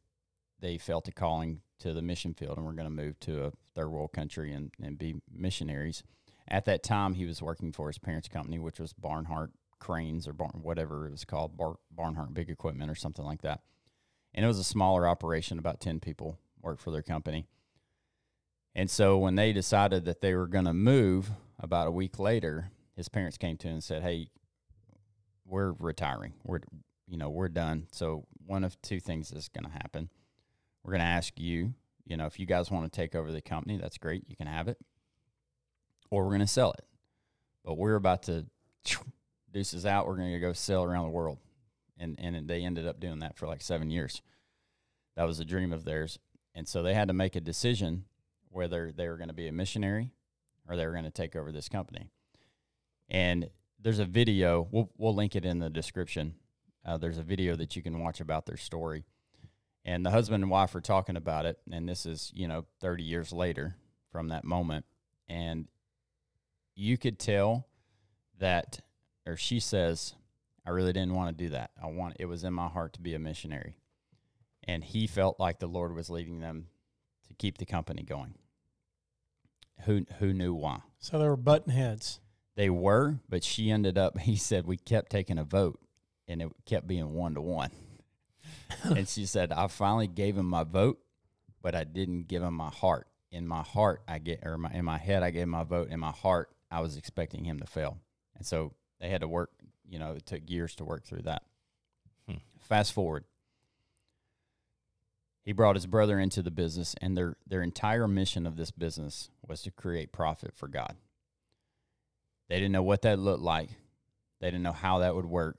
they 0.61 0.79
felt 0.79 1.09
a 1.09 1.13
calling 1.13 1.61
to 1.81 1.93
the 1.93 2.03
mission 2.03 2.35
field 2.35 2.57
and 2.59 2.67
we're 2.67 2.73
going 2.73 2.85
to 2.85 2.91
move 2.91 3.19
to 3.21 3.47
a 3.47 3.53
third 3.81 3.91
world 3.91 4.13
country 4.13 4.53
and, 4.53 4.71
and 4.83 4.99
be 4.99 5.17
missionaries. 5.33 6.03
At 6.49 6.65
that 6.67 6.83
time, 6.83 7.15
he 7.15 7.27
was 7.27 7.41
working 7.41 7.73
for 7.73 7.87
his 7.87 7.99
parents' 7.99 8.29
company, 8.29 8.59
which 8.59 8.81
was 8.81 8.93
Barnhart 8.93 9.53
Cranes 9.79 10.27
or 10.29 10.33
Barn, 10.33 10.61
whatever 10.63 11.07
it 11.07 11.13
was 11.13 11.25
called, 11.25 11.57
Bar, 11.57 11.77
Barnhart 11.91 12.35
Big 12.35 12.51
Equipment 12.51 12.91
or 12.91 12.95
something 12.95 13.25
like 13.25 13.43
that. 13.43 13.61
And 14.35 14.45
it 14.45 14.49
was 14.49 14.59
a 14.59 14.65
smaller 14.65 15.09
operation, 15.09 15.59
about 15.59 15.81
10 15.81 16.01
people 16.01 16.39
worked 16.61 16.83
for 16.83 16.91
their 16.91 17.03
company. 17.03 17.47
And 18.75 18.91
so 18.91 19.19
when 19.19 19.35
they 19.35 19.53
decided 19.53 20.05
that 20.05 20.21
they 20.21 20.35
were 20.35 20.47
going 20.47 20.67
to 20.67 20.75
move 20.75 21.31
about 21.59 21.89
a 21.89 21.93
week 21.93 22.19
later, 22.19 22.71
his 22.95 23.09
parents 23.09 23.37
came 23.37 23.57
to 23.59 23.69
him 23.69 23.75
and 23.75 23.85
said, 23.85 24.03
"Hey, 24.03 24.29
we're 25.45 25.73
retiring. 25.73 26.35
We're 26.45 26.61
you 27.09 27.17
know, 27.17 27.29
we're 27.29 27.49
done. 27.49 27.89
So 27.91 28.27
one 28.47 28.63
of 28.63 28.81
two 28.83 29.01
things 29.01 29.33
is 29.33 29.49
going 29.49 29.65
to 29.65 29.71
happen. 29.71 30.11
We're 30.85 30.93
going 30.93 31.01
to 31.01 31.07
ask 31.07 31.33
you, 31.37 31.75
you 32.11 32.17
know, 32.17 32.27
if 32.27 32.41
you 32.41 32.45
guys 32.45 32.73
want 32.73 32.93
to 32.93 32.95
take 32.95 33.15
over 33.15 33.31
the 33.31 33.41
company, 33.41 33.77
that's 33.77 33.97
great. 33.97 34.25
You 34.27 34.35
can 34.35 34.49
have 34.49 34.67
it. 34.67 34.79
Or 36.11 36.25
we're 36.25 36.31
going 36.31 36.41
to 36.41 36.47
sell 36.49 36.73
it. 36.73 36.85
But 37.65 37.79
we're 37.79 37.95
about 37.95 38.25
to 38.25 38.47
deuces 39.53 39.87
out. 39.87 40.09
We're 40.09 40.17
going 40.17 40.33
to 40.33 40.41
go 40.41 40.53
sell 40.53 40.83
around 40.83 41.05
the 41.05 41.11
world." 41.11 41.39
And 41.99 42.19
and 42.19 42.49
they 42.49 42.63
ended 42.63 42.87
up 42.87 42.99
doing 42.99 43.21
that 43.21 43.37
for 43.37 43.47
like 43.47 43.63
7 43.63 43.91
years. 43.91 44.23
That 45.17 45.27
was 45.27 45.39
a 45.39 45.45
dream 45.45 45.73
of 45.73 45.85
theirs. 45.85 46.19
And 46.55 46.67
so 46.67 46.83
they 46.83 46.95
had 46.95 47.09
to 47.09 47.15
make 47.15 47.37
a 47.37 47.41
decision 47.41 48.07
whether 48.49 48.91
they 48.91 49.07
were 49.07 49.17
going 49.17 49.29
to 49.29 49.35
be 49.35 49.47
a 49.47 49.53
missionary 49.53 50.11
or 50.69 50.77
they 50.77 50.87
were 50.87 50.93
going 50.93 51.05
to 51.05 51.11
take 51.11 51.37
over 51.37 51.53
this 51.53 51.69
company. 51.69 52.11
And 53.09 53.51
there's 53.79 54.01
a 54.01 54.05
video. 54.05 54.67
We'll 54.73 54.91
we'll 54.99 55.15
link 55.15 55.37
it 55.37 55.45
in 55.45 55.61
the 55.61 55.71
description. 55.71 56.35
Uh, 56.85 56.97
there's 56.97 57.19
a 57.19 57.23
video 57.23 57.55
that 57.55 57.77
you 57.77 57.83
can 57.83 58.01
watch 58.01 58.21
about 58.21 58.47
their 58.47 58.57
story. 58.57 59.05
And 59.85 60.05
the 60.05 60.11
husband 60.11 60.43
and 60.43 60.51
wife 60.51 60.75
are 60.75 60.81
talking 60.81 61.17
about 61.17 61.47
it, 61.47 61.59
and 61.71 61.89
this 61.89 62.05
is 62.05 62.31
you 62.35 62.47
know 62.47 62.67
30 62.81 63.03
years 63.03 63.33
later 63.33 63.77
from 64.13 64.29
that 64.29 64.45
moment, 64.45 64.85
and 65.29 65.69
you 66.75 66.99
could 66.99 67.19
tell 67.19 67.67
that, 68.39 68.81
or 69.27 69.37
she 69.37 69.59
says, 69.59 70.15
"I 70.67 70.71
really 70.71 70.93
didn't 70.93 71.15
want 71.15 71.37
to 71.37 71.45
do 71.45 71.51
that. 71.51 71.71
I 71.83 71.87
want 71.87 72.17
it 72.21 72.27
was 72.27 72.45
in 72.45 72.53
my 72.53 72.69
heart 72.69 72.93
to 72.95 73.01
be 73.01 73.15
a 73.15 73.19
missionary." 73.19 73.77
And 74.65 74.85
he 74.85 75.07
felt 75.07 75.41
like 75.41 75.59
the 75.59 75.67
Lord 75.67 75.95
was 75.95 76.11
leading 76.11 76.41
them 76.41 76.69
to 77.29 77.35
keep 77.35 77.59
the 77.59 77.67
company 77.67 78.03
going. 78.03 78.35
Who 79.85 80.05
who 80.19 80.35
knew 80.35 80.53
why? 80.53 80.81
So 80.99 81.19
they 81.19 81.27
were 81.27 81.37
button 81.37 81.73
heads. 81.73 82.21
They 82.55 82.69
were, 82.69 83.21
but 83.29 83.43
she 83.43 83.71
ended 83.71 83.97
up. 83.97 84.19
He 84.21 84.37
said 84.37 84.67
we 84.67 84.77
kept 84.77 85.11
taking 85.11 85.39
a 85.39 85.45
vote, 85.45 85.81
and 86.29 86.43
it 86.43 86.51
kept 86.67 86.87
being 86.87 87.15
one 87.15 87.35
to 87.35 87.41
one. 87.41 87.71
and 88.85 89.09
she 89.09 89.27
said 89.27 89.53
I 89.53 89.67
finally 89.69 90.07
gave 90.07 90.37
him 90.37 90.47
my 90.47 90.65
vote, 90.65 90.99
but 91.63 91.75
I 91.75 91.85
didn't 91.85 92.29
give 92.29 92.43
him 92.43 92.55
my 92.55 92.71
heart. 92.71 93.07
In 93.33 93.47
my 93.47 93.63
heart, 93.63 94.03
I 94.09 94.19
get 94.19 94.41
or 94.45 94.59
my, 94.59 94.71
in 94.73 94.85
my 94.85 94.99
head, 94.99 95.23
I 95.23 95.31
gave 95.31 95.47
my 95.47 95.63
vote. 95.63 95.89
In 95.89 96.01
my 96.01 96.11
heart, 96.11 96.51
I 96.71 96.81
was 96.81 96.97
expecting 96.97 97.45
him 97.45 97.61
to 97.61 97.67
fail, 97.67 97.99
and 98.37 98.45
so 98.45 98.73
they 99.01 99.09
had 99.09 99.21
to 99.21 99.29
work. 99.29 99.51
You 99.89 99.99
know, 99.99 100.13
it 100.13 100.27
took 100.27 100.49
years 100.49 100.75
to 100.77 100.85
work 100.85 101.05
through 101.05 101.23
that. 101.23 101.43
Hmm. 102.29 102.39
Fast 102.59 102.93
forward, 102.93 103.25
he 105.43 105.53
brought 105.53 105.77
his 105.77 105.87
brother 105.87 106.19
into 106.19 106.43
the 106.43 106.51
business, 106.51 106.95
and 107.01 107.17
their 107.17 107.37
their 107.47 107.63
entire 107.63 108.09
mission 108.09 108.47
of 108.47 108.57
this 108.57 108.71
business 108.71 109.31
was 109.47 109.63
to 109.63 109.71
create 109.71 110.13
profit 110.13 110.55
for 110.55 110.69
God. 110.69 110.97
They 112.49 112.57
didn't 112.57 112.73
know 112.73 112.83
what 112.83 113.03
that 113.03 113.19
looked 113.19 113.43
like. 113.43 113.71
They 114.41 114.49
didn't 114.49 114.65
know 114.65 114.73
how 114.73 114.99
that 114.99 115.15
would 115.15 115.27
work, 115.27 115.59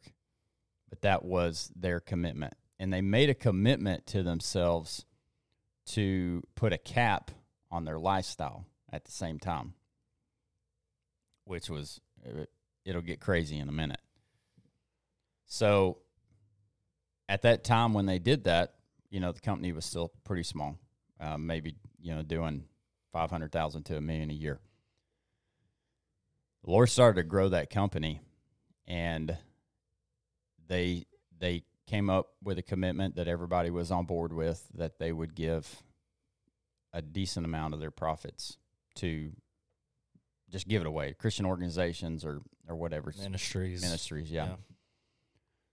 but 0.89 1.01
that 1.01 1.23
was 1.23 1.71
their 1.75 1.99
commitment. 1.99 2.53
And 2.81 2.91
they 2.91 3.01
made 3.01 3.29
a 3.29 3.35
commitment 3.35 4.07
to 4.07 4.23
themselves 4.23 5.05
to 5.87 6.41
put 6.55 6.73
a 6.73 6.77
cap 6.77 7.29
on 7.69 7.85
their 7.85 7.99
lifestyle 7.99 8.65
at 8.91 9.05
the 9.05 9.11
same 9.11 9.37
time, 9.37 9.75
which 11.45 11.69
was, 11.69 12.01
uh, 12.25 12.45
it'll 12.83 13.01
get 13.01 13.19
crazy 13.19 13.57
in 13.57 13.69
a 13.69 13.71
minute. 13.71 14.01
So 15.45 15.99
at 17.29 17.43
that 17.43 17.63
time 17.63 17.93
when 17.93 18.07
they 18.07 18.19
did 18.19 18.45
that, 18.45 18.73
you 19.09 19.19
know, 19.19 19.31
the 19.31 19.41
company 19.41 19.71
was 19.71 19.85
still 19.85 20.11
pretty 20.23 20.43
small, 20.43 20.77
uh, 21.19 21.37
maybe, 21.37 21.75
you 22.01 22.15
know, 22.15 22.23
doing 22.23 22.65
500,000 23.13 23.83
to 23.83 23.97
a 23.97 24.01
million 24.01 24.31
a 24.31 24.33
year 24.33 24.59
the 26.63 26.71
Lord 26.71 26.89
started 26.89 27.21
to 27.21 27.27
grow 27.27 27.49
that 27.49 27.69
company, 27.69 28.21
and 28.87 29.35
they 30.67 31.05
they 31.39 31.63
came 31.91 32.09
up 32.09 32.29
with 32.41 32.57
a 32.57 32.61
commitment 32.61 33.17
that 33.17 33.27
everybody 33.27 33.69
was 33.69 33.91
on 33.91 34.05
board 34.05 34.31
with 34.31 34.65
that 34.75 34.97
they 34.97 35.11
would 35.11 35.35
give 35.35 35.83
a 36.93 37.01
decent 37.01 37.45
amount 37.45 37.73
of 37.73 37.81
their 37.81 37.91
profits 37.91 38.57
to 38.95 39.33
just 40.49 40.69
give 40.69 40.81
it 40.81 40.87
away 40.87 41.13
Christian 41.19 41.45
organizations 41.45 42.23
or 42.23 42.41
or 42.67 42.75
whatever 42.75 43.13
Ministries. 43.17 43.81
ministries. 43.81 44.31
Yeah. 44.31 44.55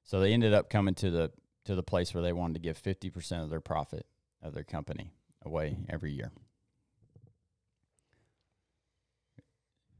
So 0.02 0.18
they 0.18 0.32
ended 0.32 0.54
up 0.54 0.68
coming 0.68 0.94
to 0.96 1.10
the 1.10 1.30
to 1.66 1.76
the 1.76 1.84
place 1.84 2.12
where 2.12 2.22
they 2.22 2.32
wanted 2.32 2.54
to 2.54 2.60
give 2.60 2.76
fifty 2.76 3.10
percent 3.10 3.44
of 3.44 3.50
their 3.50 3.60
profit 3.60 4.04
of 4.42 4.54
their 4.54 4.64
company 4.64 5.12
away 5.44 5.76
every 5.88 6.12
year. 6.12 6.32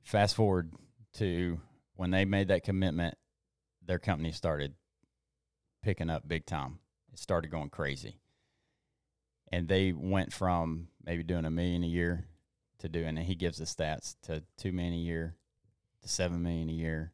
Fast 0.03 0.35
forward 0.35 0.73
to 1.19 1.61
when 1.95 2.11
they 2.11 2.25
made 2.25 2.49
that 2.49 2.65
commitment, 2.65 3.17
their 3.87 4.01
company 4.01 4.33
started 4.33 4.75
picking 5.83 6.11
up 6.11 6.29
big 6.29 6.47
time. 6.47 6.79
It 7.13 7.19
started 7.19 7.51
going 7.51 7.71
crazy. 7.71 8.21
And 9.51 9.69
they 9.69 9.93
went 9.93 10.33
from 10.33 10.89
maybe 11.05 11.23
doing 11.23 11.45
a 11.45 11.51
million 11.51 11.83
a 11.83 11.87
year 11.87 12.27
to 12.81 12.89
doing, 12.89 13.17
and 13.17 13.19
he 13.19 13.35
gives 13.35 13.59
the 13.59 13.65
stats 13.65 14.15
to 14.23 14.45
two 14.57 14.73
million 14.73 14.95
a 14.95 14.99
year, 14.99 15.35
to 16.03 16.09
seven 16.09 16.43
million 16.43 16.69
a 16.69 16.73
year, 16.73 17.13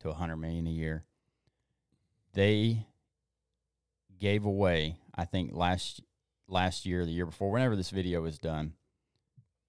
to 0.00 0.10
a 0.10 0.14
hundred 0.14 0.36
million 0.36 0.66
a 0.66 0.70
year. 0.70 1.04
They 2.32 2.86
gave 4.18 4.44
away, 4.44 4.96
I 5.14 5.24
think 5.26 5.50
last 5.52 6.00
last 6.48 6.86
year, 6.86 7.04
the 7.04 7.12
year 7.12 7.26
before, 7.26 7.50
whenever 7.50 7.76
this 7.76 7.90
video 7.90 8.22
was 8.22 8.38
done, 8.38 8.72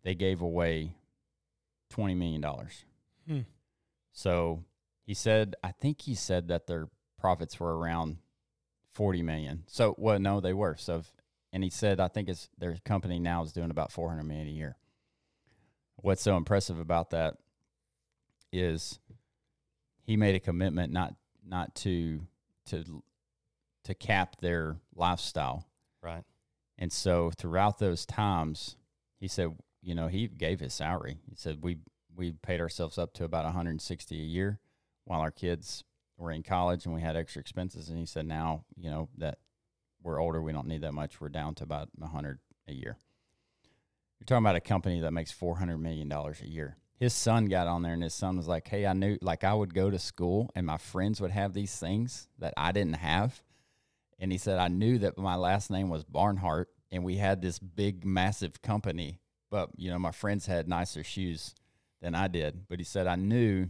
they 0.03 0.15
gave 0.15 0.41
away 0.41 0.95
twenty 1.89 2.15
million 2.15 2.41
dollars. 2.41 2.85
Hmm. 3.27 3.41
So 4.13 4.63
he 5.01 5.13
said, 5.13 5.55
I 5.63 5.71
think 5.71 6.01
he 6.01 6.15
said 6.15 6.47
that 6.47 6.67
their 6.67 6.87
profits 7.23 7.57
were 7.57 7.75
around 7.75 8.17
forty 8.91 9.23
million. 9.23 9.63
So 9.67 9.95
well, 9.97 10.19
no, 10.19 10.41
they 10.41 10.53
were. 10.53 10.75
So, 10.77 10.97
if, 10.97 11.13
and 11.53 11.63
he 11.63 11.69
said, 11.69 12.01
I 12.01 12.09
think 12.09 12.27
it's 12.27 12.49
their 12.57 12.75
company 12.83 13.17
now 13.17 13.43
is 13.43 13.53
doing 13.53 13.71
about 13.71 13.93
four 13.93 14.09
hundred 14.09 14.25
million 14.25 14.47
a 14.47 14.51
year. 14.51 14.75
What's 15.95 16.21
so 16.21 16.35
impressive 16.35 16.79
about 16.79 17.11
that 17.11 17.37
is 18.51 18.99
he 20.03 20.17
made 20.17 20.35
a 20.35 20.39
commitment 20.41 20.91
not 20.91 21.15
not 21.47 21.73
to 21.75 22.27
to 22.65 23.01
to 23.85 23.93
cap 23.93 24.35
their 24.41 24.75
lifestyle. 24.93 25.65
Right. 26.01 26.23
And 26.77 26.91
so 26.91 27.31
throughout 27.37 27.79
those 27.79 28.05
times, 28.05 28.75
he 29.19 29.29
said, 29.29 29.55
you 29.81 29.95
know, 29.95 30.07
he 30.07 30.27
gave 30.27 30.59
his 30.59 30.73
salary. 30.73 31.19
He 31.29 31.35
said 31.37 31.59
we 31.63 31.77
we 32.13 32.33
paid 32.33 32.59
ourselves 32.59 32.97
up 32.97 33.13
to 33.13 33.23
about 33.23 33.45
160 33.45 34.13
a 34.13 34.23
year 34.23 34.59
while 35.05 35.21
our 35.21 35.31
kids 35.31 35.85
were 36.17 36.31
in 36.31 36.43
college 36.43 36.85
and 36.85 36.93
we 36.93 37.01
had 37.01 37.15
extra 37.15 37.39
expenses 37.39 37.89
and 37.89 37.97
he 37.97 38.05
said 38.05 38.25
now, 38.25 38.63
you 38.75 38.89
know, 38.89 39.09
that 39.17 39.39
we're 40.01 40.21
older, 40.21 40.41
we 40.41 40.53
don't 40.53 40.67
need 40.67 40.81
that 40.81 40.93
much. 40.93 41.19
We're 41.19 41.29
down 41.29 41.55
to 41.55 41.63
about 41.63 41.89
100 41.95 42.39
a 42.67 42.73
year. 42.73 42.97
You're 44.19 44.25
talking 44.25 44.43
about 44.43 44.55
a 44.55 44.61
company 44.61 45.01
that 45.01 45.11
makes 45.11 45.31
400 45.31 45.77
million 45.77 46.07
dollars 46.07 46.41
a 46.41 46.47
year. 46.47 46.77
His 46.95 47.13
son 47.13 47.45
got 47.45 47.67
on 47.67 47.81
there 47.81 47.93
and 47.93 48.03
his 48.03 48.13
son 48.13 48.37
was 48.37 48.47
like, 48.47 48.67
"Hey, 48.67 48.85
I 48.85 48.93
knew 48.93 49.17
like 49.21 49.43
I 49.43 49.53
would 49.53 49.73
go 49.73 49.89
to 49.89 49.99
school 49.99 50.49
and 50.55 50.65
my 50.65 50.77
friends 50.77 51.19
would 51.19 51.31
have 51.31 51.53
these 51.53 51.77
things 51.77 52.27
that 52.39 52.53
I 52.55 52.71
didn't 52.71 52.95
have." 52.95 53.41
And 54.19 54.31
he 54.31 54.37
said, 54.37 54.57
I 54.57 54.69
knew 54.69 54.99
that 54.99 55.17
my 55.17 55.35
last 55.35 55.69
name 55.69 55.89
was 55.89 56.05
Barnhart 56.05 56.69
and 56.91 57.03
we 57.03 57.17
had 57.17 57.41
this 57.41 57.59
big, 57.59 58.05
massive 58.05 58.61
company, 58.61 59.19
but, 59.51 59.69
you 59.75 59.89
know, 59.89 59.99
my 59.99 60.11
friends 60.11 60.45
had 60.45 60.69
nicer 60.69 61.03
shoes 61.03 61.53
than 62.01 62.15
I 62.15 62.29
did. 62.29 62.67
But 62.69 62.79
he 62.79 62.85
said, 62.85 63.05
I 63.05 63.15
knew, 63.15 63.67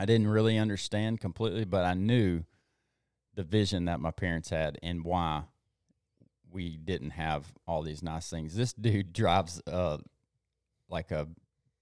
I 0.00 0.06
didn't 0.06 0.28
really 0.28 0.56
understand 0.56 1.20
completely, 1.20 1.66
but 1.66 1.84
I 1.84 1.92
knew 1.92 2.44
the 3.34 3.42
vision 3.42 3.84
that 3.84 4.00
my 4.00 4.10
parents 4.10 4.48
had 4.48 4.78
and 4.82 5.04
why 5.04 5.42
we 6.50 6.78
didn't 6.78 7.10
have 7.10 7.52
all 7.66 7.82
these 7.82 8.02
nice 8.02 8.30
things. 8.30 8.56
This 8.56 8.72
dude 8.72 9.12
drives 9.12 9.60
uh 9.66 9.98
like 10.88 11.10
a 11.10 11.28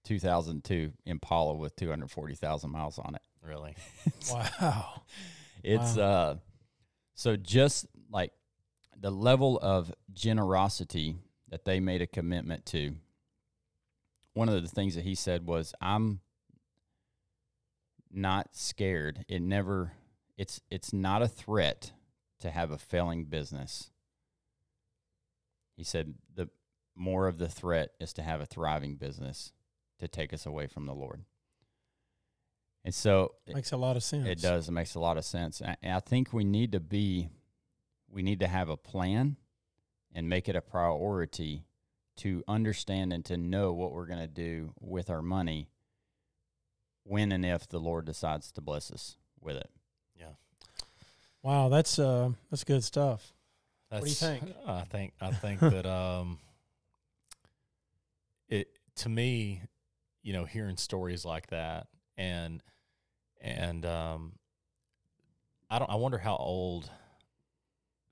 2002 0.03 0.91
Impala 1.05 1.53
with 1.55 1.77
240,000 1.77 2.69
miles 2.69 2.99
on 2.99 3.15
it. 3.15 3.21
Really? 3.41 3.75
Wow. 4.29 5.03
It's 5.63 5.95
Wow. 5.95 6.03
uh 6.03 6.35
so 7.15 7.37
just 7.37 7.85
like 8.11 8.33
the 8.99 9.11
level 9.11 9.57
of 9.61 9.93
generosity 10.11 11.15
that 11.47 11.63
they 11.63 11.79
made 11.79 12.01
a 12.01 12.07
commitment 12.07 12.65
to. 12.65 12.97
One 14.33 14.49
of 14.49 14.61
the 14.61 14.67
things 14.67 14.95
that 14.95 15.05
he 15.05 15.15
said 15.15 15.45
was 15.47 15.73
I'm 15.79 16.19
not 18.11 18.55
scared. 18.55 19.25
It 19.27 19.41
never 19.41 19.93
it's 20.37 20.61
it's 20.69 20.93
not 20.93 21.21
a 21.21 21.27
threat 21.27 21.91
to 22.39 22.49
have 22.49 22.71
a 22.71 22.77
failing 22.77 23.25
business. 23.25 23.91
He 25.75 25.83
said 25.83 26.15
the 26.33 26.49
more 26.95 27.27
of 27.27 27.37
the 27.37 27.49
threat 27.49 27.91
is 27.99 28.13
to 28.13 28.21
have 28.21 28.41
a 28.41 28.45
thriving 28.45 28.95
business 28.95 29.53
to 29.99 30.07
take 30.07 30.33
us 30.33 30.45
away 30.45 30.67
from 30.67 30.85
the 30.85 30.93
Lord. 30.93 31.23
And 32.85 32.93
so 32.93 33.33
it 33.45 33.55
Makes 33.55 33.71
a 33.71 33.77
lot 33.77 33.95
of 33.97 34.03
sense. 34.03 34.27
it 34.27 34.41
does. 34.41 34.69
It 34.69 34.71
makes 34.71 34.95
a 34.95 34.99
lot 34.99 35.17
of 35.17 35.25
sense. 35.25 35.61
And 35.61 35.75
I, 35.83 35.97
I 35.97 35.99
think 35.99 36.33
we 36.33 36.43
need 36.43 36.71
to 36.71 36.79
be, 36.79 37.29
we 38.09 38.21
need 38.21 38.39
to 38.39 38.47
have 38.47 38.69
a 38.69 38.77
plan 38.77 39.35
and 40.13 40.29
make 40.29 40.49
it 40.49 40.55
a 40.55 40.61
priority 40.61 41.65
to 42.17 42.43
understand 42.47 43.13
and 43.13 43.23
to 43.25 43.37
know 43.37 43.73
what 43.73 43.91
we're 43.91 44.05
going 44.05 44.19
to 44.19 44.27
do 44.27 44.73
with 44.79 45.09
our 45.09 45.21
money 45.21 45.69
when 47.03 47.31
and 47.31 47.45
if 47.45 47.67
the 47.67 47.79
Lord 47.79 48.05
decides 48.05 48.51
to 48.53 48.61
bless 48.61 48.91
us 48.91 49.17
with 49.41 49.55
it. 49.55 49.69
Yeah. 50.19 50.33
Wow, 51.41 51.69
that's 51.69 51.97
uh 51.99 52.29
that's 52.49 52.63
good 52.63 52.83
stuff. 52.83 53.33
That's, 53.89 54.03
do 54.03 54.09
you 54.09 54.15
think? 54.15 54.55
I 54.67 54.81
think 54.81 55.13
I 55.19 55.31
think 55.31 55.59
that 55.61 55.85
um, 55.85 56.37
it 58.47 58.67
to 58.97 59.09
me, 59.09 59.63
you 60.21 60.33
know, 60.33 60.45
hearing 60.45 60.77
stories 60.77 61.25
like 61.25 61.47
that, 61.47 61.87
and 62.17 62.61
and 63.41 63.85
um, 63.85 64.33
I 65.69 65.79
don't. 65.79 65.89
I 65.89 65.95
wonder 65.95 66.17
how 66.17 66.35
old 66.35 66.89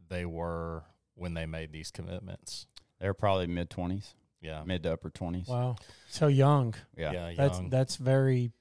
they 0.09 0.25
were 0.25 0.83
when 1.15 1.33
they 1.33 1.45
made 1.45 1.71
these 1.71 1.91
commitments. 1.91 2.65
They're 2.99 3.13
probably 3.13 3.47
mid 3.47 3.69
20s, 3.69 4.13
Yeah, 4.41 4.63
mid 4.65 4.83
to 4.83 4.93
upper 4.93 5.09
20s. 5.11 5.47
Wow. 5.47 5.75
So 6.09 6.27
young. 6.27 6.73
Yeah. 6.97 7.11
yeah, 7.11 7.33
That's 7.35 7.59
that's 7.69 7.95
very 7.97 8.51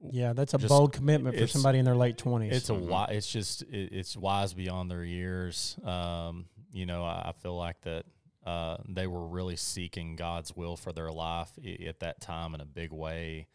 yeah, 0.00 0.32
that's 0.32 0.54
a 0.54 0.58
Just- 0.58 0.68
bold 0.68 0.92
commitment 0.92 1.36
for 1.38 1.46
somebody 1.46 1.78
in 1.78 1.84
their 1.84 1.96
late 1.96 2.16
20s. 2.16 2.52
It's 2.52 2.70
a 2.70 2.74
wi- 2.74 3.08
It's 3.10 3.30
just 3.30 3.62
it, 3.62 3.92
it's 3.92 4.16
wise 4.16 4.54
beyond 4.54 4.90
their 4.90 5.04
years. 5.04 5.76
Um, 5.84 6.46
you 6.72 6.86
know, 6.86 7.04
I, 7.04 7.26
I 7.28 7.32
feel 7.32 7.56
like 7.56 7.80
that 7.82 8.04
uh, 8.46 8.78
they 8.88 9.06
were 9.06 9.26
really 9.26 9.56
seeking 9.56 10.16
God's 10.16 10.56
will 10.56 10.76
for 10.76 10.92
their 10.92 11.10
life 11.10 11.50
i- 11.64 11.84
at 11.86 12.00
that 12.00 12.20
time 12.20 12.54
in 12.54 12.60
a 12.60 12.66
big 12.66 12.92
way, 12.92 13.46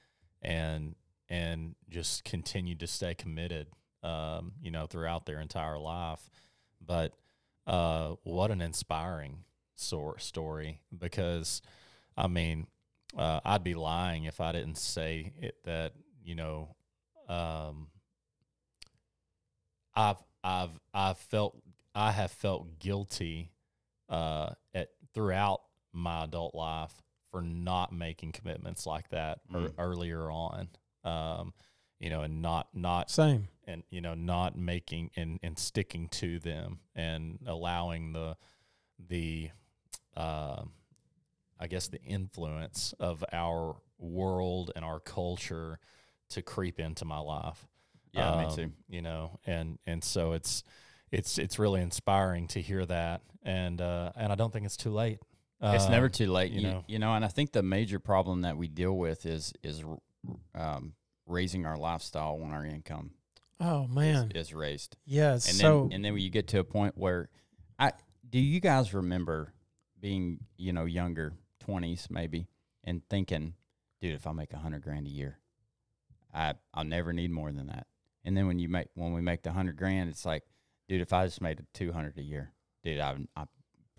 and 0.41 0.95
and 1.29 1.75
just 1.89 2.23
continued 2.23 2.79
to 2.81 2.87
stay 2.87 3.13
committed. 3.15 3.67
Um, 4.03 4.51
you 4.61 4.69
know, 4.69 4.85
throughout 4.85 5.25
their 5.25 5.39
entire 5.39 5.79
life. 5.79 6.29
But 6.79 7.13
uh, 7.65 8.15
what 8.21 8.51
an 8.51 8.61
inspiring 8.61 9.39
sort 9.75 10.21
story 10.21 10.79
because, 10.95 11.63
I 12.15 12.27
mean, 12.27 12.67
uh, 13.17 13.39
I'd 13.43 13.63
be 13.63 13.73
lying 13.73 14.25
if 14.25 14.39
I 14.39 14.51
didn't 14.51 14.77
say 14.77 15.33
it 15.41 15.55
that 15.63 15.93
you 16.25 16.35
know 16.35 16.75
um, 17.29 17.87
I've 19.95 20.17
I've 20.43 20.79
I've 20.93 21.17
felt 21.17 21.61
I 21.93 22.11
have 22.11 22.31
felt 22.31 22.79
guilty 22.79 23.51
uh, 24.09 24.51
at 24.73 24.89
throughout 25.13 25.61
my 25.93 26.25
adult 26.25 26.53
life 26.53 26.91
for 27.31 27.41
not 27.41 27.93
making 27.93 28.31
commitments 28.33 28.85
like 28.85 29.09
that 29.09 29.39
ear- 29.53 29.69
Mm. 29.69 29.73
earlier 29.77 30.29
on. 30.31 30.69
Um, 31.03 31.53
you 31.99 32.09
know, 32.09 32.21
and 32.21 32.41
not 32.41 32.67
not 32.73 33.09
Same. 33.09 33.47
and 33.65 33.83
you 33.89 34.01
know 34.01 34.13
not 34.15 34.57
making 34.57 35.11
and 35.15 35.39
and 35.41 35.57
sticking 35.57 36.09
to 36.09 36.39
them 36.39 36.79
and 36.95 37.39
allowing 37.47 38.11
the 38.11 38.35
the 38.99 39.49
uh, 40.17 40.63
I 41.59 41.67
guess 41.67 41.87
the 41.87 42.01
influence 42.01 42.93
of 42.99 43.23
our 43.31 43.77
world 43.97 44.71
and 44.75 44.83
our 44.83 44.99
culture 44.99 45.79
to 46.35 46.41
creep 46.41 46.79
into 46.79 47.03
my 47.05 47.19
life. 47.19 47.67
Yeah, 48.13 48.37
me 48.37 48.45
Um, 48.45 48.55
too. 48.55 48.71
You 48.87 49.01
know, 49.01 49.39
and 49.45 49.77
and 49.85 50.03
so 50.03 50.31
it's 50.33 50.63
it's 51.11 51.37
it's 51.37 51.59
really 51.59 51.81
inspiring 51.81 52.47
to 52.49 52.61
hear 52.61 52.85
that, 52.85 53.21
and 53.43 53.81
uh, 53.81 54.11
and 54.15 54.31
I 54.31 54.35
don't 54.35 54.53
think 54.53 54.65
it's 54.65 54.77
too 54.77 54.91
late. 54.91 55.19
It's 55.61 55.89
never 55.89 56.05
Um, 56.07 56.11
too 56.11 56.27
late, 56.31 56.51
you 56.51 56.61
you, 56.61 56.67
know. 56.67 56.83
you 56.87 56.99
know. 56.99 57.13
And 57.15 57.25
I 57.25 57.27
think 57.27 57.51
the 57.51 57.63
major 57.63 57.97
problem 57.99 58.41
that 58.41 58.55
we 58.57 58.67
deal 58.67 58.95
with 58.95 59.25
is 59.25 59.51
is 59.63 59.83
um, 60.53 60.93
raising 61.25 61.65
our 61.65 61.77
lifestyle 61.77 62.37
when 62.37 62.51
our 62.51 62.65
income 62.65 63.11
Oh 63.59 63.83
is, 63.85 63.89
man. 63.89 64.31
is 64.35 64.53
raised. 64.53 64.95
Yes. 65.05 65.47
and 65.47 65.55
so 65.57 65.83
then 65.83 65.93
and 65.95 66.05
then 66.05 66.13
when 66.13 66.21
you 66.21 66.29
get 66.29 66.47
to 66.49 66.59
a 66.59 66.63
point 66.63 66.97
where 66.97 67.29
I 67.79 67.93
do 68.29 68.39
you 68.39 68.59
guys 68.59 68.93
remember 68.93 69.53
being 69.99 70.39
you 70.57 70.71
know 70.73 70.85
younger 70.85 71.33
twenties 71.59 72.07
maybe 72.09 72.47
and 72.83 73.01
thinking, 73.09 73.55
dude, 74.01 74.13
if 74.15 74.27
I 74.27 74.31
make 74.33 74.53
a 74.53 74.57
hundred 74.57 74.83
grand 74.83 75.07
a 75.07 75.09
year, 75.09 75.39
I 76.35 76.53
I'll 76.73 76.83
never 76.83 77.13
need 77.13 77.31
more 77.31 77.51
than 77.51 77.67
that. 77.67 77.87
And 78.23 78.35
then 78.35 78.47
when 78.47 78.59
you 78.59 78.67
make 78.69 78.87
when 78.95 79.13
we 79.13 79.21
make 79.21 79.43
the 79.43 79.51
hundred 79.51 79.77
grand, 79.77 80.09
it's 80.09 80.25
like, 80.25 80.43
dude, 80.89 81.01
if 81.01 81.13
I 81.13 81.25
just 81.25 81.41
made 81.41 81.59
it 81.59 81.65
two 81.73 81.91
hundred 81.91 82.17
a 82.17 82.21
year, 82.23 82.51
dude, 82.83 82.99
I'm 82.99 83.27
I'm 83.35 83.47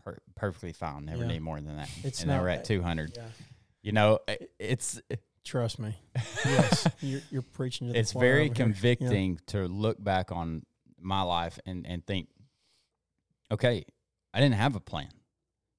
per- 0.05 0.19
perfectly 0.35 0.73
fine. 0.73 1.05
Never 1.07 1.23
Yeah. 1.23 1.29
need 1.29 1.43
more 1.43 1.61
than 1.61 1.77
that. 1.77 1.89
It's 2.05 2.21
and 2.21 2.29
not 2.31 2.43
we're 2.43 2.49
at 2.51 2.65
two 2.65 2.83
hundred. 2.83 3.13
yeah. 3.17 3.25
You 3.83 3.93
know, 3.93 4.19
it's 4.59 5.01
Trust 5.45 5.79
me. 5.79 5.95
Yes. 6.45 6.89
you're, 7.01 7.21
you're 7.31 7.43
preaching 7.43 7.87
to 7.87 7.93
the 7.93 7.99
it's 8.01 8.11
very 8.13 8.45
here. 8.45 8.49
Yeah. 8.49 8.55
convicting 8.65 9.39
to 9.47 9.69
look 9.69 10.03
back 10.03 10.33
on 10.33 10.63
my 11.01 11.23
life 11.23 11.61
and, 11.65 11.87
and 11.87 12.05
think, 12.05 12.29
okay, 13.53 13.85
I 14.35 14.41
didn't 14.41 14.57
have 14.57 14.75
a 14.75 14.81
plan. 14.81 15.11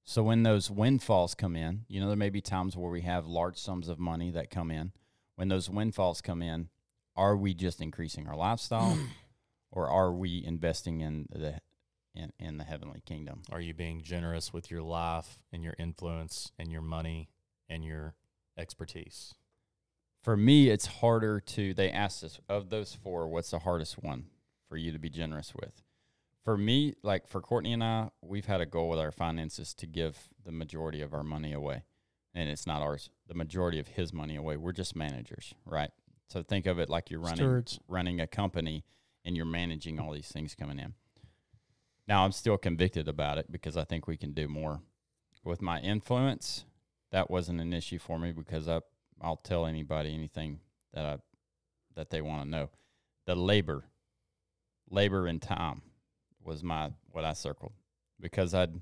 So 0.04 0.22
when 0.22 0.42
those 0.42 0.70
windfalls 0.70 1.34
come 1.34 1.54
in, 1.54 1.84
you 1.88 2.00
know, 2.00 2.06
there 2.08 2.16
may 2.16 2.30
be 2.30 2.40
times 2.40 2.78
where 2.78 2.90
we 2.90 3.02
have 3.02 3.26
large 3.26 3.58
sums 3.58 3.88
of 3.88 3.98
money 3.98 4.30
that 4.30 4.48
come 4.48 4.70
in. 4.70 4.92
When 5.38 5.46
those 5.46 5.70
windfalls 5.70 6.20
come 6.20 6.42
in, 6.42 6.68
are 7.14 7.36
we 7.36 7.54
just 7.54 7.80
increasing 7.80 8.26
our 8.26 8.34
lifestyle 8.34 8.98
or 9.70 9.88
are 9.88 10.12
we 10.12 10.42
investing 10.44 11.00
in 11.00 11.28
the 11.30 11.60
in, 12.12 12.32
in 12.40 12.56
the 12.56 12.64
heavenly 12.64 13.00
kingdom? 13.06 13.42
Are 13.52 13.60
you 13.60 13.72
being 13.72 14.02
generous 14.02 14.52
with 14.52 14.68
your 14.68 14.82
life 14.82 15.38
and 15.52 15.62
your 15.62 15.76
influence 15.78 16.50
and 16.58 16.72
your 16.72 16.82
money 16.82 17.28
and 17.68 17.84
your 17.84 18.16
expertise? 18.58 19.36
For 20.24 20.36
me, 20.36 20.70
it's 20.70 20.86
harder 20.86 21.38
to. 21.38 21.72
They 21.72 21.92
asked 21.92 22.24
us 22.24 22.40
of 22.48 22.70
those 22.70 22.96
four, 22.96 23.28
what's 23.28 23.52
the 23.52 23.60
hardest 23.60 24.02
one 24.02 24.24
for 24.68 24.76
you 24.76 24.90
to 24.90 24.98
be 24.98 25.08
generous 25.08 25.54
with? 25.54 25.82
For 26.44 26.56
me, 26.56 26.94
like 27.04 27.28
for 27.28 27.40
Courtney 27.40 27.74
and 27.74 27.84
I, 27.84 28.10
we've 28.22 28.46
had 28.46 28.60
a 28.60 28.66
goal 28.66 28.88
with 28.88 28.98
our 28.98 29.12
finances 29.12 29.72
to 29.74 29.86
give 29.86 30.30
the 30.44 30.50
majority 30.50 31.00
of 31.00 31.14
our 31.14 31.22
money 31.22 31.52
away, 31.52 31.84
and 32.34 32.48
it's 32.48 32.66
not 32.66 32.82
ours. 32.82 33.10
The 33.26 33.34
majority 33.34 33.78
of 33.78 33.88
his 33.88 34.12
money 34.12 34.36
away. 34.36 34.56
We're 34.56 34.72
just 34.72 34.96
managers, 34.96 35.54
right? 35.64 35.90
So 36.28 36.42
think 36.42 36.66
of 36.66 36.78
it 36.78 36.90
like 36.90 37.10
you're 37.10 37.20
running 37.20 37.38
running 37.88 38.20
a 38.20 38.26
company 38.26 38.84
and 39.24 39.36
you're 39.36 39.46
managing 39.46 39.98
all 39.98 40.12
these 40.12 40.28
things 40.28 40.54
coming 40.54 40.78
in. 40.78 40.94
Now 42.06 42.24
I'm 42.24 42.32
still 42.32 42.56
convicted 42.56 43.08
about 43.08 43.38
it 43.38 43.50
because 43.50 43.76
I 43.76 43.84
think 43.84 44.06
we 44.06 44.16
can 44.16 44.32
do 44.32 44.48
more. 44.48 44.80
With 45.44 45.62
my 45.62 45.80
influence, 45.80 46.64
that 47.12 47.30
wasn't 47.30 47.60
an 47.60 47.72
issue 47.72 47.98
for 47.98 48.18
me 48.18 48.32
because 48.32 48.68
I 48.68 48.80
I'll 49.20 49.36
tell 49.36 49.66
anybody 49.66 50.14
anything 50.14 50.60
that 50.92 51.04
I 51.04 51.18
that 51.96 52.10
they 52.10 52.20
want 52.20 52.44
to 52.44 52.48
know. 52.48 52.70
The 53.26 53.34
labor, 53.34 53.84
labor 54.90 55.26
and 55.26 55.40
time 55.40 55.82
was 56.42 56.62
my 56.62 56.92
what 57.10 57.24
I 57.24 57.32
circled 57.32 57.72
because 58.20 58.54
I'd 58.54 58.80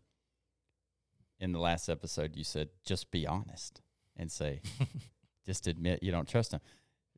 in 1.38 1.52
the 1.52 1.58
last 1.58 1.88
episode 1.88 2.36
you 2.36 2.44
said 2.44 2.68
just 2.84 3.10
be 3.10 3.26
honest 3.26 3.80
and 4.16 4.30
say 4.30 4.60
just 5.46 5.66
admit 5.66 6.02
you 6.02 6.10
don't 6.10 6.28
trust 6.28 6.52
him. 6.52 6.60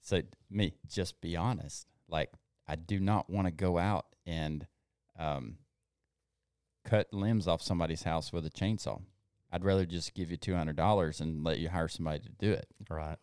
So 0.02 0.22
me, 0.50 0.74
just 0.88 1.20
be 1.20 1.36
honest. 1.36 1.86
Like 2.08 2.30
I 2.66 2.76
do 2.76 3.00
not 3.00 3.30
want 3.30 3.46
to 3.46 3.52
go 3.52 3.78
out 3.78 4.06
and 4.26 4.66
um, 5.18 5.56
cut 6.84 7.12
limbs 7.12 7.48
off 7.48 7.62
somebody's 7.62 8.02
house 8.02 8.32
with 8.32 8.46
a 8.46 8.50
chainsaw. 8.50 9.00
I'd 9.50 9.64
rather 9.64 9.86
just 9.86 10.14
give 10.14 10.30
you 10.30 10.36
two 10.36 10.54
hundred 10.54 10.76
dollars 10.76 11.20
and 11.20 11.42
let 11.42 11.58
you 11.58 11.70
hire 11.70 11.88
somebody 11.88 12.20
to 12.20 12.30
do 12.38 12.52
it. 12.52 12.66
Right. 12.88 13.16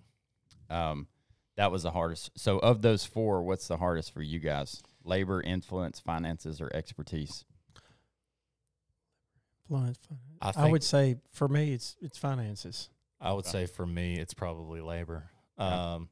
Um, 0.69 1.07
that 1.55 1.71
was 1.71 1.83
the 1.83 1.91
hardest. 1.91 2.31
So 2.35 2.57
of 2.59 2.81
those 2.81 3.05
four, 3.05 3.43
what's 3.43 3.67
the 3.67 3.77
hardest 3.77 4.13
for 4.13 4.21
you 4.21 4.39
guys? 4.39 4.81
Labor, 5.03 5.41
influence, 5.41 5.99
finances, 5.99 6.59
or 6.59 6.71
expertise? 6.73 7.45
Influence. 9.69 9.99
I 10.41 10.53
I, 10.55 10.69
would 10.71 10.83
say 10.83 11.15
for 11.31 11.47
me, 11.47 11.73
it's 11.73 11.95
it's 12.01 12.17
finances. 12.17 12.89
I 13.19 13.33
would 13.33 13.45
say 13.45 13.65
for 13.65 13.85
me, 13.85 14.17
it's 14.19 14.33
probably 14.33 14.81
labor. 14.81 15.29
Um, 15.57 16.09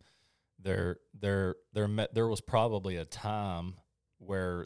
there, 0.59 0.97
there, 1.19 1.55
there, 1.73 1.87
met, 1.87 2.13
there 2.13 2.27
was 2.27 2.39
probably 2.41 2.95
a 2.95 3.03
time 3.05 3.75
where 4.19 4.65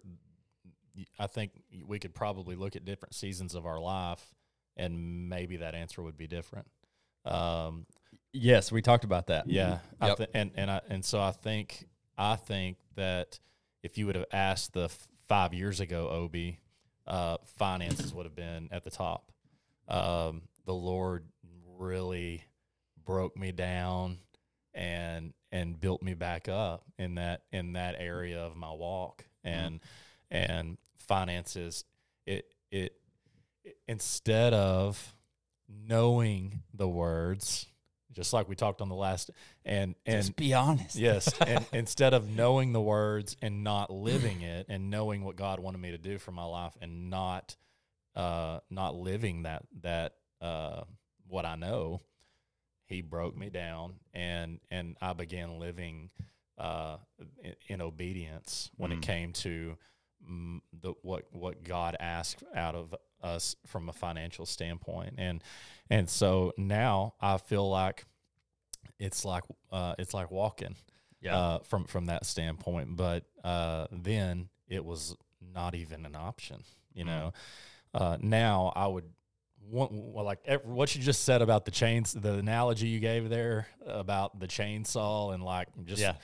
I 1.19 1.28
think 1.28 1.52
we 1.86 1.97
could 2.00 2.13
probably 2.13 2.56
look 2.56 2.76
at 2.76 2.86
different 2.86 3.15
seasons 3.15 3.56
of 3.56 3.65
our 3.65 3.80
life, 3.80 4.23
and 4.78 5.28
maybe 5.28 5.58
that 5.58 5.73
answer 5.76 6.02
would 6.04 6.17
be 6.17 6.28
different. 6.28 6.67
Um, 7.26 7.86
Yes, 8.34 8.71
we 8.71 8.82
talked 8.84 9.04
about 9.04 9.28
that. 9.28 9.47
yeah, 9.50 9.80
I 10.00 10.08
Yep. 10.10 10.17
thi- 10.17 10.28
and 10.36 10.52
and 10.56 10.69
I 10.69 10.82
and 10.89 11.04
so 11.04 11.19
I 11.19 11.32
think 11.32 11.88
I 12.17 12.36
think 12.36 12.78
that 12.95 13.39
if 13.82 13.97
you 13.97 14.06
would 14.06 14.15
have 14.15 14.26
asked 14.32 14.73
the 14.73 14.84
f- 14.86 15.08
five 15.28 15.54
years 15.56 15.80
ago, 15.80 16.08
Obi, 16.10 16.60
uh, 17.08 17.38
finances 17.58 18.13
would 18.13 18.26
have 18.26 18.36
been 18.36 18.70
at 18.72 18.84
the 18.84 18.89
top. 18.89 19.32
Um, 19.88 20.43
the 20.65 20.74
Lord 20.74 21.26
really 21.78 22.43
broke 23.06 23.38
me 23.38 23.52
down 23.52 24.17
and 24.74 25.34
and 25.52 25.80
built 25.80 26.04
me 26.04 26.13
back 26.13 26.50
up 26.50 26.84
in 27.00 27.15
that 27.15 27.41
in 27.52 27.74
that 27.74 27.96
area 27.98 28.39
of 28.39 28.56
my 28.56 28.72
walk 28.72 29.26
and 29.43 29.80
and 30.30 30.78
finances 30.98 31.86
it 32.26 32.46
it 32.70 32.93
instead 33.88 34.54
of 34.54 35.15
knowing 35.70 36.63
the 36.74 36.88
words 36.88 37.65
just 38.17 38.34
like 38.34 38.49
we 38.49 38.56
talked 38.56 38.82
on 38.82 38.89
the 38.89 38.95
last 38.95 39.30
and 39.63 39.95
and 40.06 40.17
Just 40.23 40.36
be 40.36 40.53
honest. 40.53 40.95
yes 41.08 41.32
and 41.41 41.65
instead 41.71 42.13
of 42.13 42.27
knowing 42.30 42.73
the 42.73 42.82
words 42.82 43.38
and 43.41 43.63
not 43.63 43.89
living 43.89 44.41
it 44.41 44.65
and 44.67 44.89
knowing 44.89 45.23
what 45.23 45.36
god 45.38 45.60
wanted 45.62 45.77
me 45.80 45.91
to 45.91 45.97
do 45.99 46.17
for 46.17 46.32
my 46.32 46.43
life 46.43 46.73
and 46.82 47.10
not 47.10 47.56
uh 48.15 48.60
not 48.69 48.95
living 48.95 49.43
that 49.43 49.63
that 49.82 50.15
uh 50.41 50.82
what 51.27 51.45
i 51.45 51.56
know 51.56 52.01
he 52.88 53.01
broke 53.01 53.38
me 53.38 53.49
down 53.51 53.93
and 54.13 54.60
and 54.71 54.97
i 55.01 55.13
began 55.13 55.60
living 55.60 56.10
uh 56.58 56.97
in, 57.43 57.56
in 57.67 57.82
obedience 57.82 58.71
when 58.77 58.91
it 58.91 58.97
Mm. 58.99 59.03
came 59.03 59.34
to 59.34 59.77
the 60.82 60.93
what 61.01 61.25
what 61.32 61.63
god 61.63 61.95
asked 61.99 62.43
out 62.56 62.75
of 62.75 62.93
us 63.21 63.56
from 63.65 63.89
a 63.89 63.93
financial 63.93 64.45
standpoint 64.45 65.13
and 65.17 65.43
and 65.89 66.10
so 66.10 66.53
now 66.58 67.13
i 67.21 67.38
feel 67.38 67.67
like 67.69 68.06
it's 68.99 69.23
like 69.25 69.43
uh 69.71 69.95
it's 69.99 70.13
like 70.13 70.30
walking 70.32 70.75
Yeah. 71.21 71.38
uh, 71.38 71.60
from 71.60 71.86
from 71.86 72.06
that 72.08 72.25
standpoint. 72.25 72.95
But 72.95 73.23
uh, 73.43 73.88
then 73.91 74.49
it 74.67 74.84
was 74.86 75.15
not 75.41 75.73
even 75.75 76.06
an 76.06 76.15
option. 76.15 76.63
You 76.93 77.03
Mm. 77.03 77.08
know, 77.08 77.34
uh, 77.93 78.17
now 78.21 78.71
I 78.75 78.88
would 78.88 79.06
want 79.62 79.91
well, 79.93 80.23
like 80.25 80.39
ev- 80.45 80.65
what 80.65 80.95
you 80.95 81.01
just 81.01 81.23
said 81.25 81.41
about 81.41 81.65
the 81.65 81.71
chains, 81.71 82.13
the 82.13 82.34
analogy 82.36 82.88
you 82.88 82.99
gave 82.99 83.30
there 83.30 83.67
about 83.86 84.39
the 84.39 84.47
chainsaw 84.47 85.34
and 85.34 85.43
like 85.43 85.67
just 85.86 86.01
Yeah. 86.01 86.15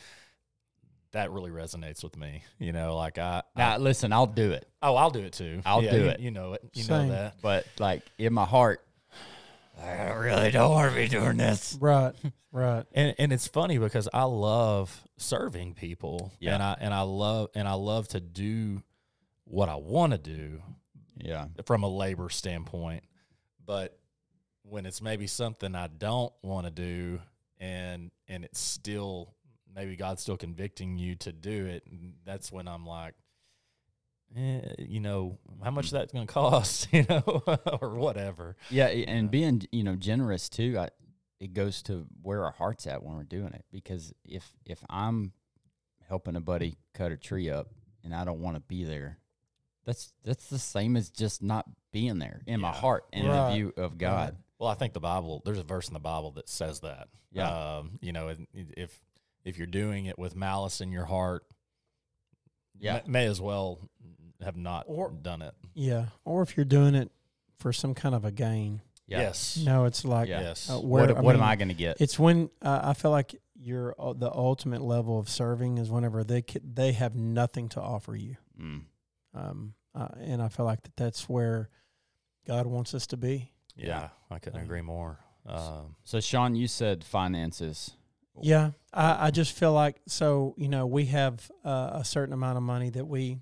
That 1.13 1.31
really 1.31 1.49
resonates 1.51 2.03
with 2.03 2.17
me. 2.17 2.43
You 2.59 2.71
know, 2.73 2.95
like 2.95 3.17
I, 3.17 3.43
I 3.55 3.59
now, 3.59 3.77
listen, 3.77 4.11
I'll 4.13 4.27
do 4.27 4.51
it. 4.51 4.67
oh 4.81 4.95
I'll 4.95 5.09
do 5.11 5.21
it 5.21 5.33
too. 5.33 5.61
I'll 5.65 5.83
Yeah, 5.83 5.91
do 5.91 5.97
you- 5.99 6.05
it. 6.09 6.19
You 6.19 6.31
know 6.31 6.53
it. 6.53 6.61
You 6.73 6.83
Same. 6.83 7.07
know 7.07 7.13
that. 7.13 7.35
But 7.41 7.65
like 7.79 8.03
in 8.17 8.33
my 8.33 8.45
heart, 8.45 8.85
I 9.81 10.11
really 10.13 10.51
don't 10.51 10.71
want 10.71 10.91
to 10.91 10.95
be 10.95 11.07
doing 11.07 11.37
this. 11.37 11.77
Right, 11.79 12.13
right. 12.51 12.85
and 12.93 13.15
and 13.17 13.33
it's 13.33 13.47
funny 13.47 13.77
because 13.77 14.07
I 14.13 14.23
love 14.23 15.01
serving 15.17 15.73
people, 15.75 16.31
Yeah. 16.39 16.53
and 16.55 16.63
I 16.63 16.77
and 16.79 16.93
I 16.93 17.01
love 17.01 17.49
and 17.55 17.67
I 17.67 17.73
love 17.73 18.07
to 18.09 18.19
do 18.19 18.83
what 19.45 19.69
I 19.69 19.75
want 19.75 20.11
to 20.13 20.17
do 20.19 20.61
Yeah. 21.17 21.47
from 21.65 21.83
a 21.83 21.87
labor 21.89 22.29
standpoint, 22.29 23.03
but 23.65 23.97
when 24.63 24.85
it's 24.85 25.01
maybe 25.01 25.27
something 25.27 25.75
I 25.75 25.87
don't 25.87 26.31
want 26.41 26.65
to 26.67 26.71
do, 26.71 27.19
and 27.59 28.11
and 28.27 28.45
it's 28.45 28.59
still 28.59 29.33
maybe 29.75 29.95
God's 29.95 30.21
still 30.21 30.37
convicting 30.37 30.97
you 30.97 31.15
to 31.17 31.31
do 31.31 31.65
it, 31.65 31.83
that's 32.25 32.51
when 32.51 32.67
I'm 32.67 32.85
like. 32.85 33.13
Eh, 34.35 34.61
you 34.79 34.99
know 34.99 35.37
how 35.63 35.69
much 35.69 35.91
that's 35.91 36.11
going 36.11 36.25
to 36.27 36.33
cost, 36.33 36.87
you 36.91 37.05
know, 37.07 37.43
or 37.81 37.89
whatever. 37.95 38.55
Yeah, 38.69 38.87
and 38.87 39.29
being 39.29 39.63
you 39.71 39.83
know 39.83 39.95
generous 39.95 40.49
too. 40.49 40.77
I, 40.79 40.89
it 41.39 41.53
goes 41.53 41.81
to 41.83 42.07
where 42.21 42.43
our 42.45 42.51
heart's 42.51 42.87
at 42.87 43.03
when 43.03 43.15
we're 43.15 43.23
doing 43.23 43.53
it. 43.53 43.65
Because 43.71 44.11
if 44.25 44.51
if 44.65 44.83
I'm 44.89 45.33
helping 46.07 46.35
a 46.35 46.41
buddy 46.41 46.77
cut 46.93 47.11
a 47.11 47.17
tree 47.17 47.49
up 47.49 47.67
and 48.03 48.13
I 48.15 48.23
don't 48.25 48.39
want 48.39 48.55
to 48.55 48.61
be 48.61 48.83
there, 48.85 49.19
that's 49.85 50.11
that's 50.23 50.47
the 50.47 50.57
same 50.59 50.95
as 50.97 51.09
just 51.11 51.43
not 51.43 51.65
being 51.91 52.17
there 52.17 52.41
in 52.47 52.59
my 52.59 52.71
heart 52.71 53.05
and 53.13 53.25
in 53.25 53.29
Right. 53.29 53.49
the 53.49 53.55
view 53.55 53.73
of 53.77 53.97
God. 53.99 54.35
Well, 54.57 54.69
I 54.69 54.73
think 54.75 54.93
the 54.93 54.99
Bible. 54.99 55.43
There's 55.45 55.59
a 55.59 55.63
verse 55.63 55.89
in 55.89 55.93
the 55.93 55.99
Bible 55.99 56.31
that 56.31 56.49
says 56.49 56.79
that. 56.79 57.09
Yeah. 57.31 57.49
Um, 57.77 57.99
you 58.01 58.13
know, 58.13 58.29
and 58.29 58.47
if 58.53 58.99
if 59.43 59.57
you're 59.57 59.67
doing 59.67 60.05
it 60.05 60.17
with 60.17 60.35
malice 60.35 60.81
in 60.81 60.91
your 60.91 61.05
heart, 61.05 61.45
Yeah. 62.77 63.01
may, 63.05 63.11
may 63.11 63.25
as 63.25 63.39
well 63.41 63.79
have 64.41 64.57
not 64.57 64.85
Or- 64.87 65.11
done 65.11 65.41
it. 65.41 65.53
Yeah. 65.73 66.07
Or 66.25 66.41
if 66.41 66.55
you're 66.57 66.65
doing 66.65 66.95
it 66.95 67.11
for 67.57 67.71
some 67.73 67.93
kind 67.93 68.13
of 68.15 68.25
a 68.25 68.31
gain. 68.31 68.81
Yes. 69.07 69.57
No, 69.57 69.85
it's 69.85 70.03
like 70.05 70.27
Yes. 70.29 70.69
uh, 70.69 70.79
where 70.79 71.07
What, 71.07 71.17
I 71.17 71.21
what 71.21 71.35
am 71.35 71.43
I 71.43 71.55
going 71.55 71.67
to 71.67 71.73
get? 71.73 71.99
It's 72.01 72.17
when 72.17 72.49
uh, 72.61 72.79
I 72.83 72.93
feel 72.93 73.11
like 73.11 73.35
your 73.55 73.95
uh, 73.99 74.13
the 74.13 74.31
ultimate 74.33 74.81
level 74.81 75.19
of 75.19 75.29
serving 75.29 75.77
is 75.77 75.89
whenever 75.91 76.23
they 76.23 76.41
ca- 76.41 76.59
they 76.63 76.93
have 76.93 77.15
nothing 77.15 77.69
to 77.69 77.81
offer 77.81 78.15
you. 78.15 78.37
Mm. 78.59 78.85
Um, 79.33 79.73
uh, 79.93 80.07
and 80.17 80.41
I 80.41 80.47
feel 80.49 80.65
like 80.65 80.81
that 80.83 80.95
that's 80.97 81.29
where 81.29 81.69
God 82.47 82.65
wants 82.65 82.93
us 82.93 83.05
to 83.07 83.17
be. 83.17 83.51
yeah, 83.75 84.09
I 84.29 84.39
couldn't 84.39 84.59
Uh, 84.61 84.63
agree 84.63 84.81
more. 84.81 85.19
Um, 85.45 85.95
So 86.03 86.19
Sean, 86.19 86.55
you 86.55 86.67
said 86.67 87.03
finances. 87.03 87.95
Yeah, 88.41 88.71
I, 88.93 89.27
I 89.27 89.31
just 89.31 89.53
feel 89.57 89.73
like 89.73 90.01
so 90.07 90.55
you 90.57 90.67
know 90.67 90.85
we 90.87 91.05
have 91.05 91.49
uh, 91.63 91.91
a 91.93 92.03
certain 92.05 92.33
amount 92.33 92.57
of 92.57 92.63
money 92.63 92.89
that 92.89 93.05
we 93.07 93.39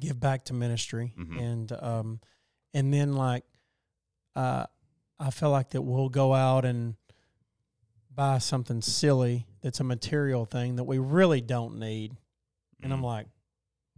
give 0.00 0.18
back 0.18 0.44
to 0.46 0.54
ministry, 0.54 1.12
Mhm. 1.18 1.40
and 1.40 1.72
um, 1.72 2.20
and 2.74 2.92
then 2.92 3.14
like 3.14 3.44
uh, 4.34 4.66
I 5.18 5.30
feel 5.30 5.50
like 5.50 5.70
that 5.70 5.82
we'll 5.82 6.08
go 6.08 6.34
out 6.34 6.64
and 6.64 6.94
buy 8.14 8.38
something 8.38 8.80
silly 8.82 9.46
that's 9.60 9.80
a 9.80 9.84
material 9.84 10.44
thing 10.46 10.76
that 10.76 10.84
we 10.84 10.98
really 10.98 11.40
don't 11.40 11.78
need, 11.78 12.16
and 12.82 12.92
I'm 12.92 13.00
Mm. 13.00 13.04
like, 13.04 13.26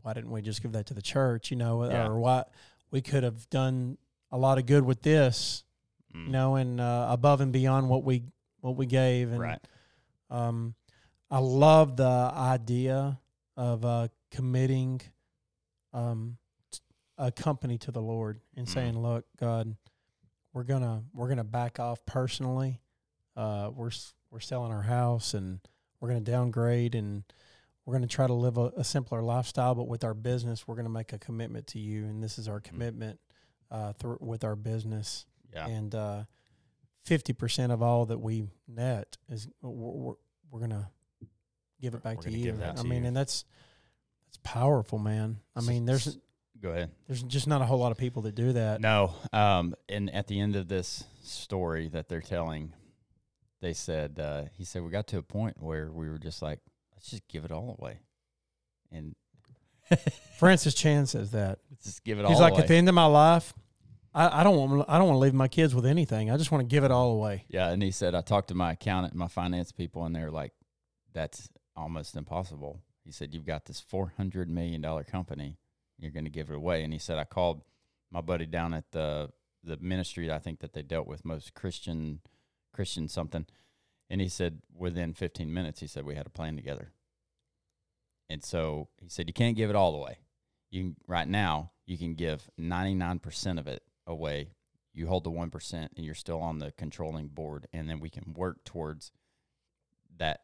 why 0.03 0.13
didn't 0.13 0.31
we 0.31 0.43
just 0.43 0.61
give 0.63 0.73
that 0.73 0.87
to 0.87 0.95
the 0.95 1.03
church? 1.03 1.51
You 1.51 1.57
know, 1.57 1.85
Yeah. 1.85 2.07
or 2.09 2.19
why 2.19 2.45
we 2.91 3.01
could 3.01 3.23
have 3.23 3.49
done 3.51 3.97
a 4.31 4.39
lot 4.39 4.59
of 4.59 4.67
good 4.67 4.85
with 4.85 5.03
this, 5.03 5.63
Mm. 6.15 6.27
you 6.27 6.33
know, 6.33 6.57
and 6.57 6.81
uh, 6.81 7.07
above 7.11 7.41
and 7.41 7.53
beyond 7.53 7.89
what 7.89 8.03
we 8.05 8.25
what 8.61 8.77
we 8.77 8.87
gave, 8.87 9.31
and 9.31 9.41
right. 9.41 9.61
um, 10.31 10.75
I 11.31 11.39
love 11.39 11.97
the 11.97 12.05
idea 12.05 13.19
of 13.57 13.85
uh, 13.85 14.09
committing 14.31 15.01
um, 15.93 16.37
a 17.17 17.31
company 17.33 17.79
to 17.79 17.91
the 17.91 18.01
Lord 18.03 18.41
and 18.57 18.67
Mhm. 18.67 18.71
saying, 18.73 18.99
"Look, 18.99 19.25
God, 19.37 19.77
we're 20.53 20.65
gonna 20.65 21.05
we're 21.13 21.29
gonna 21.29 21.45
back 21.45 21.79
off 21.81 22.05
personally. 22.07 22.81
Uh, 23.37 23.71
we're 23.75 23.91
we're 24.31 24.41
selling 24.41 24.73
our 24.73 24.83
house 24.83 25.35
and 25.35 25.61
we're 26.01 26.09
gonna 26.09 26.21
downgrade 26.21 26.95
and 26.95 27.25
we're 27.85 27.95
gonna 27.95 28.07
try 28.07 28.27
to 28.27 28.35
live 28.35 28.59
a, 28.59 28.67
a 28.77 28.85
simpler 28.85 29.23
lifestyle. 29.23 29.75
But 29.75 29.89
with 29.89 30.05
our 30.05 30.15
business, 30.15 30.67
we're 30.69 30.77
gonna 30.77 30.89
make 30.89 31.13
a 31.13 31.19
commitment 31.19 31.67
to 31.69 31.79
you, 31.79 32.05
and 32.05 32.23
this 32.23 32.39
is 32.39 32.49
our 32.49 32.61
commitment 32.61 33.19
uh, 33.71 33.93
through 33.95 34.19
with 34.21 34.45
our 34.45 34.57
business." 34.57 35.27
Yeah. 35.55 35.67
and 35.67 35.95
uh, 35.95 36.25
fifty 37.09 37.33
percent 37.33 37.73
of 37.73 37.83
all 37.83 38.07
that 38.07 38.19
we 38.19 38.47
net 38.69 39.17
is 39.29 39.49
we're, 39.63 39.71
we're, 39.71 40.15
we're 40.51 40.61
gonna 40.61 40.91
give 41.81 41.95
it 41.95 42.03
back 42.03 42.21
to 42.21 42.31
you. 42.31 42.59
I 42.63 42.73
to 42.73 42.85
mean, 42.85 43.03
you. 43.03 43.09
and 43.09 43.17
that's 43.17 43.45
that's 44.27 44.39
powerful, 44.43 44.99
man. 44.99 45.39
I 45.57 45.63
mean, 45.63 45.87
there's 45.87 46.19
Go 46.61 46.71
ahead. 46.71 46.91
there's 47.07 47.23
just 47.23 47.47
not 47.47 47.63
a 47.63 47.65
whole 47.65 47.79
lot 47.79 47.93
of 47.93 47.99
people 47.99 48.23
that 48.23 48.35
do 48.35 48.53
that. 48.53 48.81
No. 48.81 49.15
Um, 49.33 49.75
and 49.89 50.13
at 50.13 50.27
the 50.27 50.41
end 50.41 50.57
of 50.57 50.69
this 50.69 51.05
story 51.23 51.89
that 51.89 52.09
they're 52.09 52.21
telling, 52.21 52.73
they 53.61 53.73
said, 53.73 54.19
uh, 54.19 54.45
he 54.53 54.65
said, 54.65 54.83
we 54.83 54.91
got 54.91 55.07
to 55.09 55.19
a 55.19 55.23
point 55.23 55.57
where 55.61 55.91
we 55.91 56.09
were 56.09 56.19
just 56.19 56.43
like, 56.43 56.59
let's 56.95 57.11
just 57.11 57.27
give 57.29 57.45
it 57.45 57.53
all 57.53 57.77
away. 57.79 58.01
And 58.91 59.15
Francis 60.39 60.75
Chan 60.75 61.07
says 61.07 61.31
that 61.31 61.61
let's 61.71 61.85
just 61.85 62.05
give 62.05 62.19
it 62.19 62.25
all 62.25 62.31
he's 62.33 62.41
like, 62.41 62.55
away. 62.55 62.63
at 62.63 62.69
the 62.69 62.75
end 62.75 62.89
of 62.89 62.95
my 62.95 63.07
life, 63.07 63.55
I, 64.15 64.41
I 64.41 64.45
don't 64.45 64.57
want 64.57 64.89
I 64.89 64.99
don't 64.99 65.09
want 65.09 65.17
to 65.17 65.21
leave 65.21 65.35
my 65.35 65.49
kids 65.49 65.75
with 65.75 65.87
anything. 65.87 66.31
I 66.31 66.37
just 66.37 66.51
want 66.51 66.69
to 66.69 66.75
give 66.75 66.85
it 66.85 66.91
all 66.91 67.13
away. 67.13 67.45
yeah. 67.49 67.69
And 67.69 67.83
he 67.83 67.91
said, 67.91 68.15
I 68.15 68.21
talked 68.21 68.49
to 68.49 68.55
my 68.55 68.73
accountant 68.73 69.15
my 69.15 69.29
finance 69.29 69.73
people, 69.73 70.05
and 70.05 70.15
they're 70.15 70.31
like, 70.31 70.53
that's 71.13 71.49
almost 71.77 72.17
impossible. 72.17 72.81
He 73.05 73.13
said, 73.13 73.33
you've 73.33 73.47
got 73.47 73.65
this 73.65 73.83
$400 73.83 74.49
million 74.49 74.83
company. 75.05 75.57
You're 75.99 76.11
going 76.11 76.25
to 76.25 76.31
give 76.31 76.51
it 76.51 76.57
away. 76.57 76.85
And 76.85 76.93
he 76.93 76.99
said, 76.99 77.19
I 77.19 77.25
called 77.25 77.63
my 78.11 78.21
buddy 78.21 78.47
down 78.47 78.75
at 78.75 78.91
the, 78.93 79.31
the 79.65 79.79
ministry, 79.79 80.31
I 80.31 80.39
think 80.39 80.61
that 80.61 80.73
they 80.73 80.83
dealt 80.83 81.07
with 81.07 81.25
most 81.25 81.55
Christian, 81.55 82.21
Christian 82.73 83.09
something. 83.09 83.47
And 84.11 84.21
he 84.21 84.29
said, 84.29 84.61
within 84.75 85.15
15 85.15 85.53
minutes, 85.53 85.81
he 85.81 85.87
said, 85.87 86.05
we 86.05 86.17
had 86.17 86.27
a 86.27 86.31
plan 86.31 86.57
together. 86.57 86.93
And 88.29 88.45
so 88.45 88.89
he 89.01 89.09
said, 89.09 89.27
you 89.27 89.33
can't 89.33 89.57
give 89.57 89.71
it 89.71 89.77
all 89.77 89.95
away. 89.95 90.19
You 90.71 90.83
can, 90.83 90.97
right 91.07 91.29
now, 91.29 91.71
you 91.87 91.97
can 91.97 92.15
give 92.15 92.49
99% 92.61 93.59
of 93.59 93.67
it 93.67 93.83
away. 94.09 94.51
You 94.93 95.07
hold 95.07 95.23
the 95.23 95.31
1% 95.31 95.73
and 95.97 96.05
you're 96.05 96.15
still 96.17 96.41
on 96.41 96.59
the 96.59 96.73
controlling 96.73 97.29
board. 97.29 97.69
And 97.73 97.89
then 97.89 98.01
we 98.01 98.11
can 98.11 98.33
work 98.35 98.65
towards 98.65 99.13
that 100.17 100.41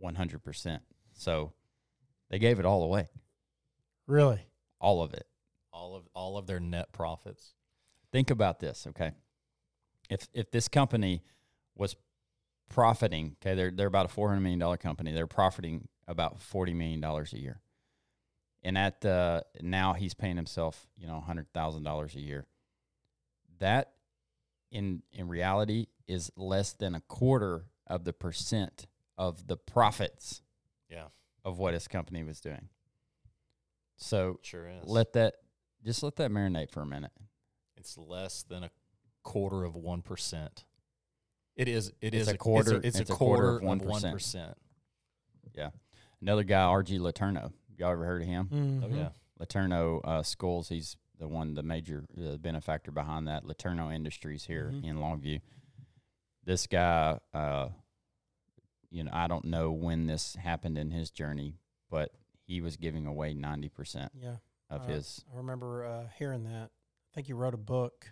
100%. 0.00 0.80
So 1.14 1.52
they 2.30 2.38
gave 2.38 2.60
it 2.60 2.64
all 2.66 2.84
away. 2.84 3.08
Really, 4.06 4.46
all 4.80 5.02
of 5.02 5.12
it. 5.14 5.26
all 5.72 5.94
of 5.96 6.08
all 6.14 6.36
of 6.38 6.46
their 6.46 6.60
net 6.60 6.92
profits. 6.92 7.54
Think 8.12 8.30
about 8.30 8.58
this, 8.60 8.86
okay? 8.88 9.12
If 10.10 10.28
if 10.32 10.50
this 10.50 10.68
company 10.68 11.22
was 11.76 11.96
profiting, 12.68 13.36
okay, 13.40 13.54
they're 13.54 13.70
they're 13.70 13.86
about 13.86 14.06
a 14.06 14.08
four 14.08 14.28
hundred 14.28 14.40
million 14.40 14.58
dollar 14.58 14.76
company. 14.78 15.12
They're 15.12 15.26
profiting 15.26 15.88
about 16.06 16.40
forty 16.40 16.72
million 16.74 17.00
dollars 17.00 17.32
a 17.34 17.38
year, 17.40 17.60
and 18.62 18.78
at 18.78 19.04
uh, 19.04 19.42
now 19.60 19.92
he's 19.92 20.14
paying 20.14 20.36
himself, 20.36 20.86
you 20.96 21.06
know, 21.06 21.20
hundred 21.20 21.52
thousand 21.52 21.82
dollars 21.82 22.14
a 22.14 22.20
year. 22.20 22.46
That, 23.58 23.92
in 24.70 25.02
in 25.12 25.28
reality, 25.28 25.86
is 26.06 26.30
less 26.36 26.72
than 26.72 26.94
a 26.94 27.00
quarter 27.00 27.66
of 27.86 28.04
the 28.04 28.12
percent 28.12 28.86
of 29.16 29.46
the 29.46 29.56
profits 29.56 30.42
Yeah, 30.90 31.08
of 31.44 31.58
what 31.58 31.74
his 31.74 31.88
company 31.88 32.22
was 32.22 32.40
doing. 32.40 32.68
So 33.96 34.38
sure 34.42 34.68
is. 34.68 34.84
let 34.84 35.12
that 35.14 35.34
just 35.84 36.02
let 36.02 36.16
that 36.16 36.30
marinate 36.30 36.70
for 36.70 36.80
a 36.82 36.86
minute. 36.86 37.12
it's 37.76 37.96
less 37.98 38.42
than 38.42 38.64
a 38.64 38.70
quarter 39.22 39.64
of 39.64 39.74
one 39.74 40.02
percent. 40.02 40.64
It 41.56 41.66
is. 41.68 41.88
It 42.00 42.14
It's 42.14 42.28
is 42.28 42.34
a 42.34 42.36
quarter- 42.38 42.76
It's 42.82 42.96
a, 42.98 43.00
it's 43.02 43.10
a 43.10 43.14
quarter, 43.14 43.58
quarter 43.60 43.66
of 43.66 43.80
of 43.82 43.86
1%. 43.88 44.02
yeah 44.04 44.12
percent. 44.12 44.58
Another 46.20 46.42
guy, 46.44 46.62
RG 46.64 46.98
LeTourneau. 46.98 47.52
Y'all 47.76 47.92
ever 47.92 48.04
heard 48.04 48.22
of 48.22 48.28
him? 48.28 48.48
Oh 48.52 48.56
Mhm. 48.88 48.96
yeah. 48.96 49.10
LeTourneau 49.40 50.00
uh, 50.04 50.22
Schools. 50.24 50.68
He's 50.68 50.96
the 51.18 51.28
one, 51.28 51.54
the 51.54 51.62
major 51.62 52.04
uh, 52.18 52.36
benefactor 52.36 52.90
behind 52.90 53.26
that. 53.28 53.44
LeTourneau 53.44 53.92
Industries 53.94 54.44
here 54.44 54.70
Mhm. 54.72 54.84
in 54.84 54.96
Longview. 54.96 55.40
This 56.44 56.66
guy, 56.66 57.18
uh, 57.34 57.70
you 58.90 59.04
know, 59.04 59.10
I 59.12 59.26
don't 59.26 59.44
know 59.44 59.70
when 59.72 60.06
this 60.06 60.34
happened 60.36 60.78
in 60.78 60.90
his 60.90 61.10
journey, 61.10 61.58
but 61.90 62.12
he 62.46 62.60
was 62.60 62.76
giving 62.76 63.06
away 63.06 63.34
ninety 63.34 63.68
percent 63.68 64.12
Yeah, 64.14 64.36
of 64.70 64.82
Uh, 64.82 64.86
his. 64.86 65.24
I 65.32 65.36
remember 65.36 65.84
uh, 65.84 66.08
hearing 66.18 66.44
that. 66.44 66.70
I 66.70 67.14
think 67.14 67.26
he 67.26 67.32
wrote 67.32 67.54
a 67.54 67.58
book. 67.58 68.10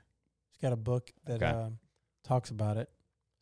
He's 0.50 0.58
got 0.60 0.72
a 0.72 0.76
book 0.76 1.12
that 1.24 1.42
Okay. 1.42 1.46
uh, 1.50 1.70
talks 2.24 2.50
about 2.50 2.76
it. 2.76 2.90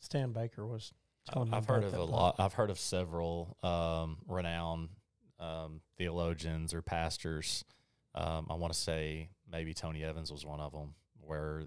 Stan 0.00 0.33
Baker 0.33 0.66
was 0.66 0.92
telling 1.24 1.50
me 1.50 1.57
I've 1.57 1.66
heard 1.66 1.85
of 1.85 1.94
a 1.94 1.96
book. 1.96 2.11
lot. 2.11 2.37
I've 2.38 2.53
heard 2.53 2.70
of 2.70 2.79
several 2.79 3.57
um, 3.62 4.18
renowned 4.27 4.90
um, 5.40 5.81
theologians 5.96 6.72
or 6.74 6.83
pastors. 6.83 7.64
Um, 8.14 8.46
I 8.50 8.55
want 8.55 8.72
to 8.72 8.79
say 8.79 9.29
maybe 9.50 9.74
Tony 9.74 10.05
Evans 10.05 10.31
was 10.31 10.44
one 10.46 10.61
of 10.61 10.72
them, 10.72 10.94
where 11.20 11.64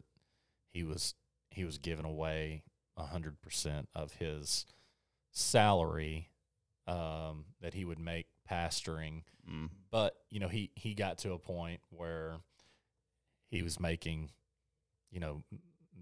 he 0.72 0.84
was 0.84 1.14
he 1.50 1.64
was 1.66 1.78
giving 1.78 2.06
away 2.06 2.64
hundred 2.98 3.40
percent 3.42 3.90
of 3.94 4.14
his 4.14 4.66
salary 5.32 6.30
um, 6.88 7.46
that 7.62 7.74
he 7.74 7.86
would 7.86 8.00
make 8.00 8.28
pastoring. 8.50 9.24
Mm, 9.50 9.70
But 9.92 10.16
you 10.30 10.40
know, 10.40 10.48
he 10.48 10.72
he 10.76 10.94
got 10.94 11.18
to 11.20 11.34
a 11.34 11.40
point 11.40 11.82
where 11.90 12.38
he 13.50 13.62
was 13.62 13.80
making, 13.80 14.32
you 15.12 15.20
know, 15.20 15.44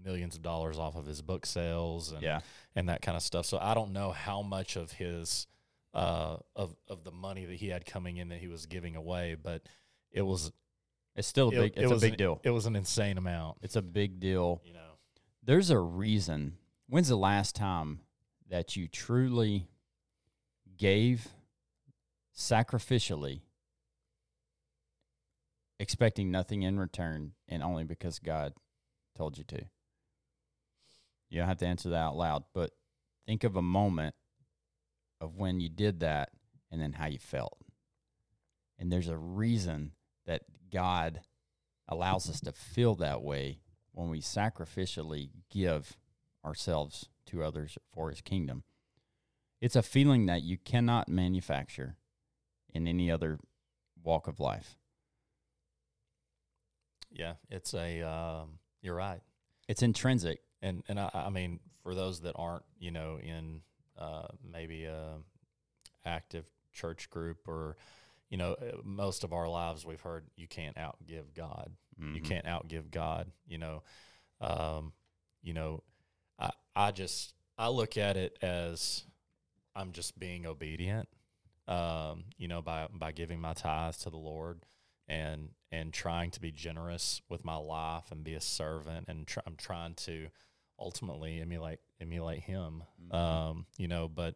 millions 0.04 0.36
of 0.36 0.42
dollars 0.42 0.78
off 0.78 0.96
of 0.96 1.06
his 1.06 1.22
book 1.22 1.46
sales 1.46 2.12
and 2.12 2.22
yeah, 2.22 2.40
and 2.74 2.88
that 2.88 3.02
kind 3.02 3.16
of 3.16 3.22
stuff. 3.22 3.46
So 3.46 3.58
I 3.58 3.74
don't 3.74 3.92
know 3.92 4.10
how 4.12 4.42
much 4.42 4.76
of 4.76 4.92
his 4.92 5.46
uh 5.94 6.36
of 6.54 6.76
of 6.88 7.04
the 7.04 7.12
money 7.12 7.44
that 7.46 7.56
he 7.56 7.68
had 7.68 7.86
coming 7.86 8.16
in 8.16 8.28
that 8.28 8.38
he 8.38 8.48
was 8.48 8.66
giving 8.66 8.96
away, 8.96 9.36
but 9.40 9.62
it 10.12 10.22
was 10.22 10.52
it's 11.14 11.28
still 11.28 11.48
a 11.48 11.52
big. 11.52 11.72
it 11.76 11.82
It's 11.82 11.90
a 11.90 11.94
was 11.94 12.02
big 12.02 12.12
an, 12.12 12.18
deal. 12.18 12.40
It 12.44 12.50
was 12.50 12.66
an 12.66 12.76
insane 12.76 13.16
amount, 13.18 13.58
It's 13.62 13.76
a 13.76 13.82
big 13.82 14.20
deal. 14.20 14.60
you 14.64 14.72
know. 14.72 14.98
There's 15.42 15.70
a 15.70 15.78
reason. 15.78 16.56
When's 16.88 17.08
the 17.08 17.16
last 17.16 17.54
time 17.56 18.00
that 18.48 18.76
you 18.76 18.86
truly 18.88 19.66
gave 20.76 21.28
sacrificially, 22.36 23.40
expecting 25.78 26.30
nothing 26.30 26.62
in 26.62 26.78
return, 26.78 27.32
and 27.48 27.62
only 27.62 27.84
because 27.84 28.18
God 28.18 28.52
told 29.16 29.38
you 29.38 29.44
to? 29.44 29.64
You 31.28 31.40
don't 31.40 31.48
have 31.48 31.58
to 31.58 31.66
answer 31.66 31.90
that 31.90 31.96
out 31.96 32.16
loud, 32.16 32.44
but 32.54 32.70
think 33.26 33.42
of 33.44 33.56
a 33.56 33.62
moment 33.62 34.14
of 35.20 35.36
when 35.36 35.60
you 35.60 35.68
did 35.68 36.00
that 36.00 36.30
and 36.70 36.80
then 36.80 36.92
how 36.92 37.06
you 37.06 37.18
felt. 37.18 37.58
And 38.78 38.92
there's 38.92 39.08
a 39.08 39.16
reason 39.16 39.92
that 40.26 40.42
God 40.72 41.20
allows 41.88 42.28
us 42.28 42.40
to 42.40 42.52
feel 42.52 42.94
that 42.96 43.22
way 43.22 43.60
when 43.92 44.10
we 44.10 44.20
sacrificially 44.20 45.30
give 45.50 45.96
ourselves 46.44 47.08
to 47.26 47.42
others 47.42 47.78
for 47.92 48.10
his 48.10 48.20
kingdom. 48.20 48.64
It's 49.60 49.76
a 49.76 49.82
feeling 49.82 50.26
that 50.26 50.42
you 50.42 50.58
cannot 50.58 51.08
manufacture 51.08 51.96
in 52.74 52.86
any 52.86 53.10
other 53.10 53.38
walk 54.02 54.28
of 54.28 54.38
life. 54.38 54.76
Yeah, 57.10 57.34
it's 57.50 57.72
a 57.72 58.02
um, 58.02 58.58
you're 58.82 58.94
right. 58.94 59.20
It's 59.68 59.82
intrinsic. 59.82 60.40
and 60.60 60.82
and 60.88 61.00
I, 61.00 61.10
I 61.14 61.30
mean 61.30 61.60
for 61.82 61.94
those 61.94 62.20
that 62.20 62.34
aren't 62.36 62.64
you 62.78 62.90
know 62.90 63.18
in 63.22 63.62
uh, 63.98 64.28
maybe 64.44 64.84
a 64.84 65.14
active 66.04 66.46
church 66.72 67.08
group 67.08 67.48
or 67.48 67.76
you 68.30 68.36
know 68.36 68.52
uh, 68.54 68.76
most 68.84 69.24
of 69.24 69.32
our 69.32 69.48
lives 69.48 69.84
we've 69.86 70.00
heard 70.00 70.26
you 70.36 70.48
can't 70.48 70.76
outgive 70.76 71.32
God 71.34 71.72
you 71.98 72.20
Mhm. 72.20 72.24
can't 72.24 72.46
outgive 72.46 72.90
God 72.90 73.30
you 73.46 73.58
know 73.58 73.82
um, 74.40 74.92
you 75.42 75.54
know 75.54 75.82
I 76.38 76.50
I 76.74 76.90
just 76.92 77.34
I 77.56 77.68
look 77.68 77.96
at 77.96 78.16
it 78.16 78.36
as 78.42 79.04
I'm 79.74 79.92
just 79.92 80.18
being 80.18 80.44
obedient 80.46 81.08
um, 81.68 82.24
you 82.36 82.48
know 82.48 82.62
by 82.62 82.88
by 82.92 83.12
giving 83.12 83.40
my 83.40 83.54
tithes 83.54 83.98
to 83.98 84.10
the 84.10 84.16
Lord 84.18 84.62
and 85.08 85.50
and 85.72 85.92
trying 85.92 86.30
to 86.32 86.40
be 86.40 86.52
generous 86.52 87.20
with 87.28 87.44
my 87.44 87.56
life 87.56 88.10
and 88.12 88.22
be 88.24 88.34
a 88.34 88.40
servant 88.40 89.06
and 89.08 89.26
try, 89.26 89.42
I'm 89.46 89.56
trying 89.56 89.94
to 89.94 90.28
ultimately 90.78 91.40
emulate 91.40 91.80
emulate 92.00 92.40
him 92.42 92.82
Mhm. 93.02 93.14
um, 93.14 93.66
you 93.78 93.88
know 93.88 94.08
but 94.08 94.34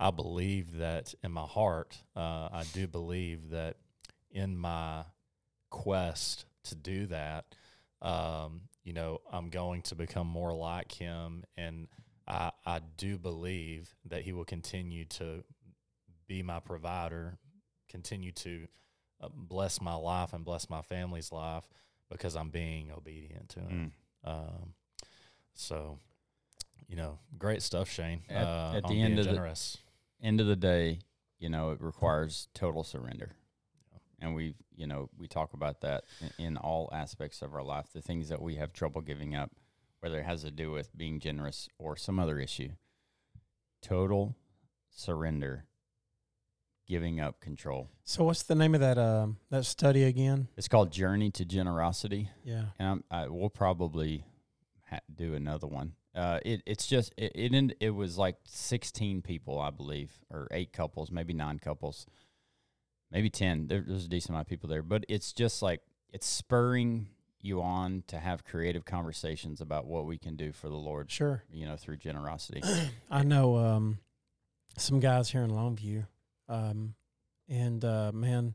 I 0.00 0.10
believe 0.10 0.78
that 0.78 1.14
in 1.22 1.30
my 1.32 1.44
heart 1.44 1.96
uh, 2.16 2.48
I 2.52 2.64
do 2.72 2.86
believe 2.86 3.50
that 3.50 3.76
in 4.30 4.56
my 4.56 5.04
quest 5.70 6.46
to 6.64 6.74
do 6.74 7.06
that 7.06 7.44
um, 8.02 8.62
you 8.82 8.92
know 8.92 9.20
I'm 9.32 9.50
going 9.50 9.82
to 9.82 9.94
become 9.94 10.26
more 10.26 10.52
like 10.52 10.90
him 10.92 11.44
and 11.56 11.86
I, 12.26 12.52
I 12.64 12.80
do 12.96 13.18
believe 13.18 13.94
that 14.08 14.22
he 14.22 14.32
will 14.32 14.44
continue 14.44 15.04
to 15.06 15.44
be 16.26 16.42
my 16.42 16.60
provider 16.60 17.38
continue 17.88 18.32
to 18.32 18.66
uh, 19.20 19.28
bless 19.34 19.80
my 19.80 19.94
life 19.94 20.32
and 20.32 20.44
bless 20.44 20.70
my 20.70 20.80
family's 20.80 21.32
life 21.32 21.68
because 22.10 22.36
I'm 22.36 22.50
being 22.50 22.90
obedient 22.90 23.50
to 23.50 23.60
him. 23.60 23.92
Mm. 24.26 24.30
Um, 24.30 24.74
so, 25.54 25.98
you 26.88 26.96
know, 26.96 27.18
great 27.38 27.62
stuff, 27.62 27.90
Shane. 27.90 28.22
At- 28.28 28.46
uh, 28.46 28.72
at 28.76 28.86
the 28.86 29.00
end 29.02 29.18
of 29.18 29.24
the- 29.26 29.32
generous. 29.32 29.76
End 30.22 30.40
of 30.40 30.46
the 30.46 30.56
day, 30.56 31.00
you 31.38 31.48
know, 31.48 31.70
it 31.70 31.80
requires 31.80 32.48
total 32.54 32.84
surrender. 32.84 33.32
And 34.20 34.34
we, 34.34 34.54
you 34.76 34.86
know, 34.86 35.08
we 35.16 35.26
talk 35.26 35.54
about 35.54 35.80
that 35.80 36.04
in, 36.38 36.44
in 36.46 36.56
all 36.58 36.90
aspects 36.92 37.40
of 37.40 37.54
our 37.54 37.62
life, 37.62 37.86
the 37.94 38.02
things 38.02 38.28
that 38.28 38.42
we 38.42 38.56
have 38.56 38.72
trouble 38.72 39.00
giving 39.00 39.34
up, 39.34 39.50
whether 40.00 40.18
it 40.18 40.26
has 40.26 40.42
to 40.42 40.50
do 40.50 40.70
with 40.70 40.94
being 40.96 41.20
generous 41.20 41.68
or 41.78 41.96
some 41.96 42.18
other 42.18 42.38
issue. 42.38 42.70
Total 43.80 44.36
surrender, 44.90 45.64
giving 46.86 47.18
up 47.18 47.40
control. 47.40 47.88
So 48.04 48.24
what's 48.24 48.42
the 48.42 48.54
name 48.54 48.74
of 48.74 48.80
that 48.82 48.98
um 48.98 49.38
that 49.48 49.64
study 49.64 50.04
again? 50.04 50.48
It's 50.58 50.68
called 50.68 50.92
Journey 50.92 51.30
to 51.30 51.46
Generosity. 51.46 52.28
Yeah. 52.44 52.64
and 52.78 52.88
I'm, 52.88 53.04
I 53.10 53.28
will 53.28 53.48
probably 53.48 54.24
ha- 54.90 55.00
do 55.14 55.34
another 55.34 55.66
one. 55.66 55.94
Uh, 56.14 56.40
it 56.44 56.62
it's 56.66 56.86
just 56.86 57.14
it 57.16 57.32
it, 57.34 57.54
end, 57.54 57.74
it 57.80 57.90
was 57.90 58.18
like 58.18 58.36
sixteen 58.44 59.22
people, 59.22 59.58
I 59.60 59.70
believe, 59.70 60.10
or 60.30 60.48
eight 60.50 60.72
couples, 60.72 61.10
maybe 61.10 61.32
nine 61.32 61.58
couples, 61.60 62.06
maybe 63.10 63.30
ten. 63.30 63.68
There, 63.68 63.84
there's 63.86 64.06
a 64.06 64.08
decent 64.08 64.30
amount 64.30 64.46
of 64.46 64.50
people 64.50 64.68
there, 64.68 64.82
but 64.82 65.04
it's 65.08 65.32
just 65.32 65.62
like 65.62 65.80
it's 66.12 66.26
spurring 66.26 67.08
you 67.42 67.62
on 67.62 68.02
to 68.08 68.18
have 68.18 68.44
creative 68.44 68.84
conversations 68.84 69.60
about 69.60 69.86
what 69.86 70.04
we 70.04 70.18
can 70.18 70.36
do 70.36 70.52
for 70.52 70.68
the 70.68 70.74
Lord, 70.76 71.10
Sure. 71.10 71.42
you 71.50 71.64
know, 71.64 71.76
through 71.76 71.96
generosity. 71.96 72.60
I 73.10 73.22
know 73.22 73.56
um, 73.56 73.98
some 74.76 75.00
guys 75.00 75.30
here 75.30 75.42
in 75.42 75.50
Longview, 75.50 76.06
um, 76.50 76.94
and 77.48 77.82
uh, 77.84 78.10
man, 78.12 78.54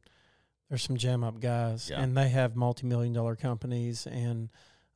there's 0.69 0.83
some 0.83 0.97
jam 0.97 1.23
up 1.23 1.39
guys, 1.39 1.89
Yeah. 1.89 2.01
and 2.01 2.15
they 2.15 2.29
have 2.29 2.55
multi 2.55 2.85
million 2.85 3.13
dollar 3.13 3.35
companies, 3.35 4.05
and 4.05 4.49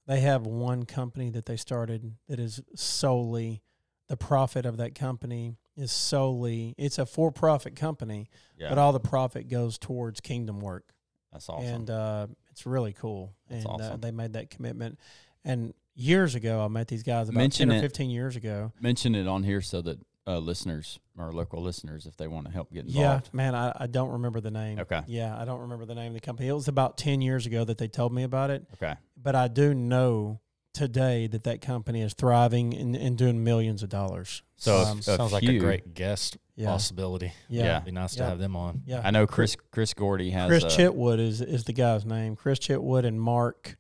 they 0.10 0.22
have 0.22 0.46
one 0.48 0.86
company 0.86 1.30
that 1.30 1.46
they 1.46 1.56
started 1.56 2.16
that 2.28 2.40
is 2.40 2.60
solely 2.76 3.62
the 4.08 4.18
profit 4.18 4.66
of 4.66 4.78
that 4.78 4.96
company 4.96 5.56
is 5.78 5.92
solely 5.92 6.74
it's 6.80 6.98
a 6.98 7.06
for 7.06 7.32
profit 7.32 7.76
company, 7.76 8.28
Yeah, 8.58 8.70
but 8.70 8.80
all 8.80 8.92
the 8.92 9.00
profit 9.00 9.48
goes 9.48 9.78
towards 9.78 10.20
kingdom 10.20 10.60
work. 10.62 10.94
that's 11.32 11.48
awesome. 11.48 11.68
and 11.74 11.90
uh, 11.92 12.28
it's 12.52 12.66
really 12.66 12.92
cool. 12.92 13.36
That's 13.50 13.64
and 13.64 13.82
uh, 13.82 13.86
awesome. 13.86 14.02
they 14.02 14.12
made 14.12 14.34
that 14.34 14.50
commitment. 14.50 15.00
And 15.46 15.74
years 15.94 16.34
ago, 16.34 16.66
I 16.66 16.68
met 16.70 16.88
these 16.88 17.04
guys 17.04 17.30
about 17.30 17.38
Mention 17.38 17.70
ten 17.70 17.78
or 17.78 17.80
it. 17.80 17.82
fifteen 17.82 18.10
years 18.10 18.36
ago. 18.36 18.74
Mention 18.82 19.14
it 19.14 19.28
on 19.28 19.44
here 19.44 19.62
so 19.62 19.82
that 19.84 20.00
uh, 20.30 20.38
listeners, 20.40 21.00
our 21.18 21.32
local 21.32 21.62
listeners, 21.62 22.06
if 22.06 22.16
they 22.18 22.28
want 22.28 22.46
to 22.46 22.52
help 22.54 22.72
get 22.72 22.86
involved? 22.86 23.30
Yeah, 23.34 23.36
man, 23.38 23.56
I, 23.56 23.74
I 23.76 23.88
don't 23.88 24.12
remember 24.12 24.40
the 24.42 24.52
name. 24.52 24.80
Okay. 24.80 25.02
Yeah, 25.08 25.36
I 25.38 25.44
don't 25.46 25.62
remember 25.62 25.86
the 25.86 25.96
name 25.96 26.08
of 26.10 26.14
the 26.14 26.20
company. 26.20 26.48
It 26.50 26.54
was 26.54 26.68
about 26.68 26.98
10 26.98 27.22
years 27.22 27.46
ago 27.46 27.64
that 27.64 27.78
they 27.78 27.88
told 27.88 28.14
me 28.14 28.24
about 28.24 28.50
it. 28.52 28.66
Okay. 28.76 28.96
But 29.18 29.36
I 29.36 29.48
do 29.48 29.74
know 29.74 30.40
today 30.74 31.26
that 31.28 31.44
that 31.46 31.62
company 31.62 32.02
is 32.02 32.14
thriving 32.14 32.76
and, 32.76 32.96
and 32.96 33.18
doing 33.18 33.44
millions 33.44 33.82
of 33.84 33.90
dollars. 33.90 34.44
So 34.56 34.82
if- 34.82 34.88
Um, 34.88 34.98
if 35.00 35.04
Sounds 35.06 35.34
like 35.34 35.44
a 35.44 35.58
great 35.58 35.94
guest 35.96 36.38
yeah. 36.56 36.68
possibility. 36.68 37.34
Yeah. 37.50 37.64
Yeah. 37.64 37.76
It'd 37.78 37.86
be 37.86 37.92
nice 37.92 38.16
Yeah. 38.16 38.24
to 38.26 38.30
have 38.30 38.40
them 38.40 38.56
on. 38.56 38.84
Yeah. 38.86 39.02
I 39.04 39.10
know 39.12 39.26
Chris 39.26 39.58
Chris 39.72 39.94
Gordy 39.96 40.30
has 40.30 40.48
Chris 40.48 40.64
a, 40.64 40.68
Chitwood 40.68 41.20
is, 41.20 41.42
is 41.42 41.64
the 41.64 41.74
guy's 41.74 42.06
name. 42.06 42.36
Chris 42.36 42.60
Chitwood 42.60 43.04
and 43.06 43.20
Mark. 43.20 43.78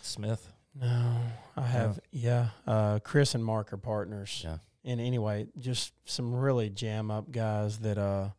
Smith. 0.00 0.52
No, 0.74 1.16
I 1.56 1.62
have, 1.66 1.98
yeah. 2.12 2.50
Uh, 2.66 3.00
Chris 3.00 3.34
and 3.34 3.44
Mark 3.44 3.72
are 3.72 3.76
partners. 3.76 4.40
Yeah. 4.44 4.58
And 4.84 5.00
anyway, 5.00 5.46
just 5.58 5.92
some 6.04 6.34
really 6.34 6.70
jam 6.70 7.10
up 7.10 7.30
guys 7.30 7.78
that, 7.80 7.98
uh, 7.98 8.30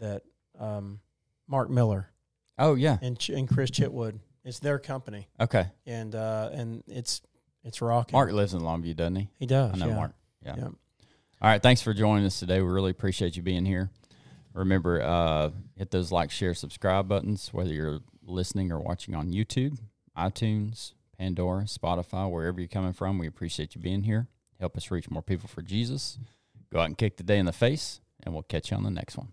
that, 0.00 0.22
um, 0.58 1.00
Mark 1.46 1.68
Miller 1.70 2.08
Oh 2.58 2.74
yeah. 2.74 2.98
and, 3.02 3.18
Ch- 3.18 3.30
and 3.30 3.48
Chris 3.48 3.70
Chitwood. 3.70 4.18
It's 4.44 4.58
their 4.58 4.78
company. 4.78 5.28
Okay. 5.40 5.66
And, 5.86 6.14
uh, 6.14 6.50
and 6.52 6.82
it's, 6.86 7.20
it's 7.64 7.80
rocking. 7.82 8.12
Mark 8.16 8.30
lives 8.32 8.54
in 8.54 8.60
Longview, 8.60 8.96
doesn't 8.96 9.16
he? 9.16 9.28
He 9.38 9.46
does. 9.46 9.72
I 9.74 9.76
know 9.78 9.88
yeah. 9.88 9.94
Mark. 9.94 10.12
Yeah. 10.44 10.54
Yeah. 10.56 10.64
All 10.64 10.74
right. 11.50 11.62
Thanks 11.62 11.82
for 11.82 11.92
joining 11.92 12.24
us 12.26 12.38
today. 12.38 12.60
We 12.60 12.68
really 12.68 12.90
appreciate 12.90 13.36
you 13.36 13.42
being 13.42 13.64
here. 13.64 13.90
Remember, 14.54 15.02
uh, 15.02 15.50
hit 15.76 15.90
those 15.90 16.12
like, 16.12 16.30
share, 16.30 16.54
subscribe 16.54 17.08
buttons, 17.08 17.48
whether 17.52 17.72
you're 17.72 18.00
listening 18.22 18.70
or 18.70 18.78
watching 18.80 19.14
on 19.14 19.30
YouTube, 19.30 19.78
iTunes, 20.16 20.92
Pandora, 21.18 21.64
Spotify, 21.64 22.30
wherever 22.30 22.60
you're 22.60 22.68
coming 22.68 22.92
from. 22.92 23.18
We 23.18 23.26
appreciate 23.26 23.74
you 23.74 23.80
being 23.80 24.04
here. 24.04 24.28
Help 24.60 24.76
us 24.76 24.90
reach 24.90 25.10
more 25.10 25.22
people 25.22 25.48
for 25.48 25.62
Jesus. 25.62 26.18
Go 26.72 26.80
out 26.80 26.86
and 26.86 26.98
kick 26.98 27.16
the 27.16 27.22
day 27.22 27.38
in 27.38 27.46
the 27.46 27.52
face, 27.52 28.00
and 28.22 28.34
we'll 28.34 28.42
catch 28.42 28.70
you 28.70 28.76
on 28.76 28.82
the 28.82 28.90
next 28.90 29.16
one. 29.16 29.28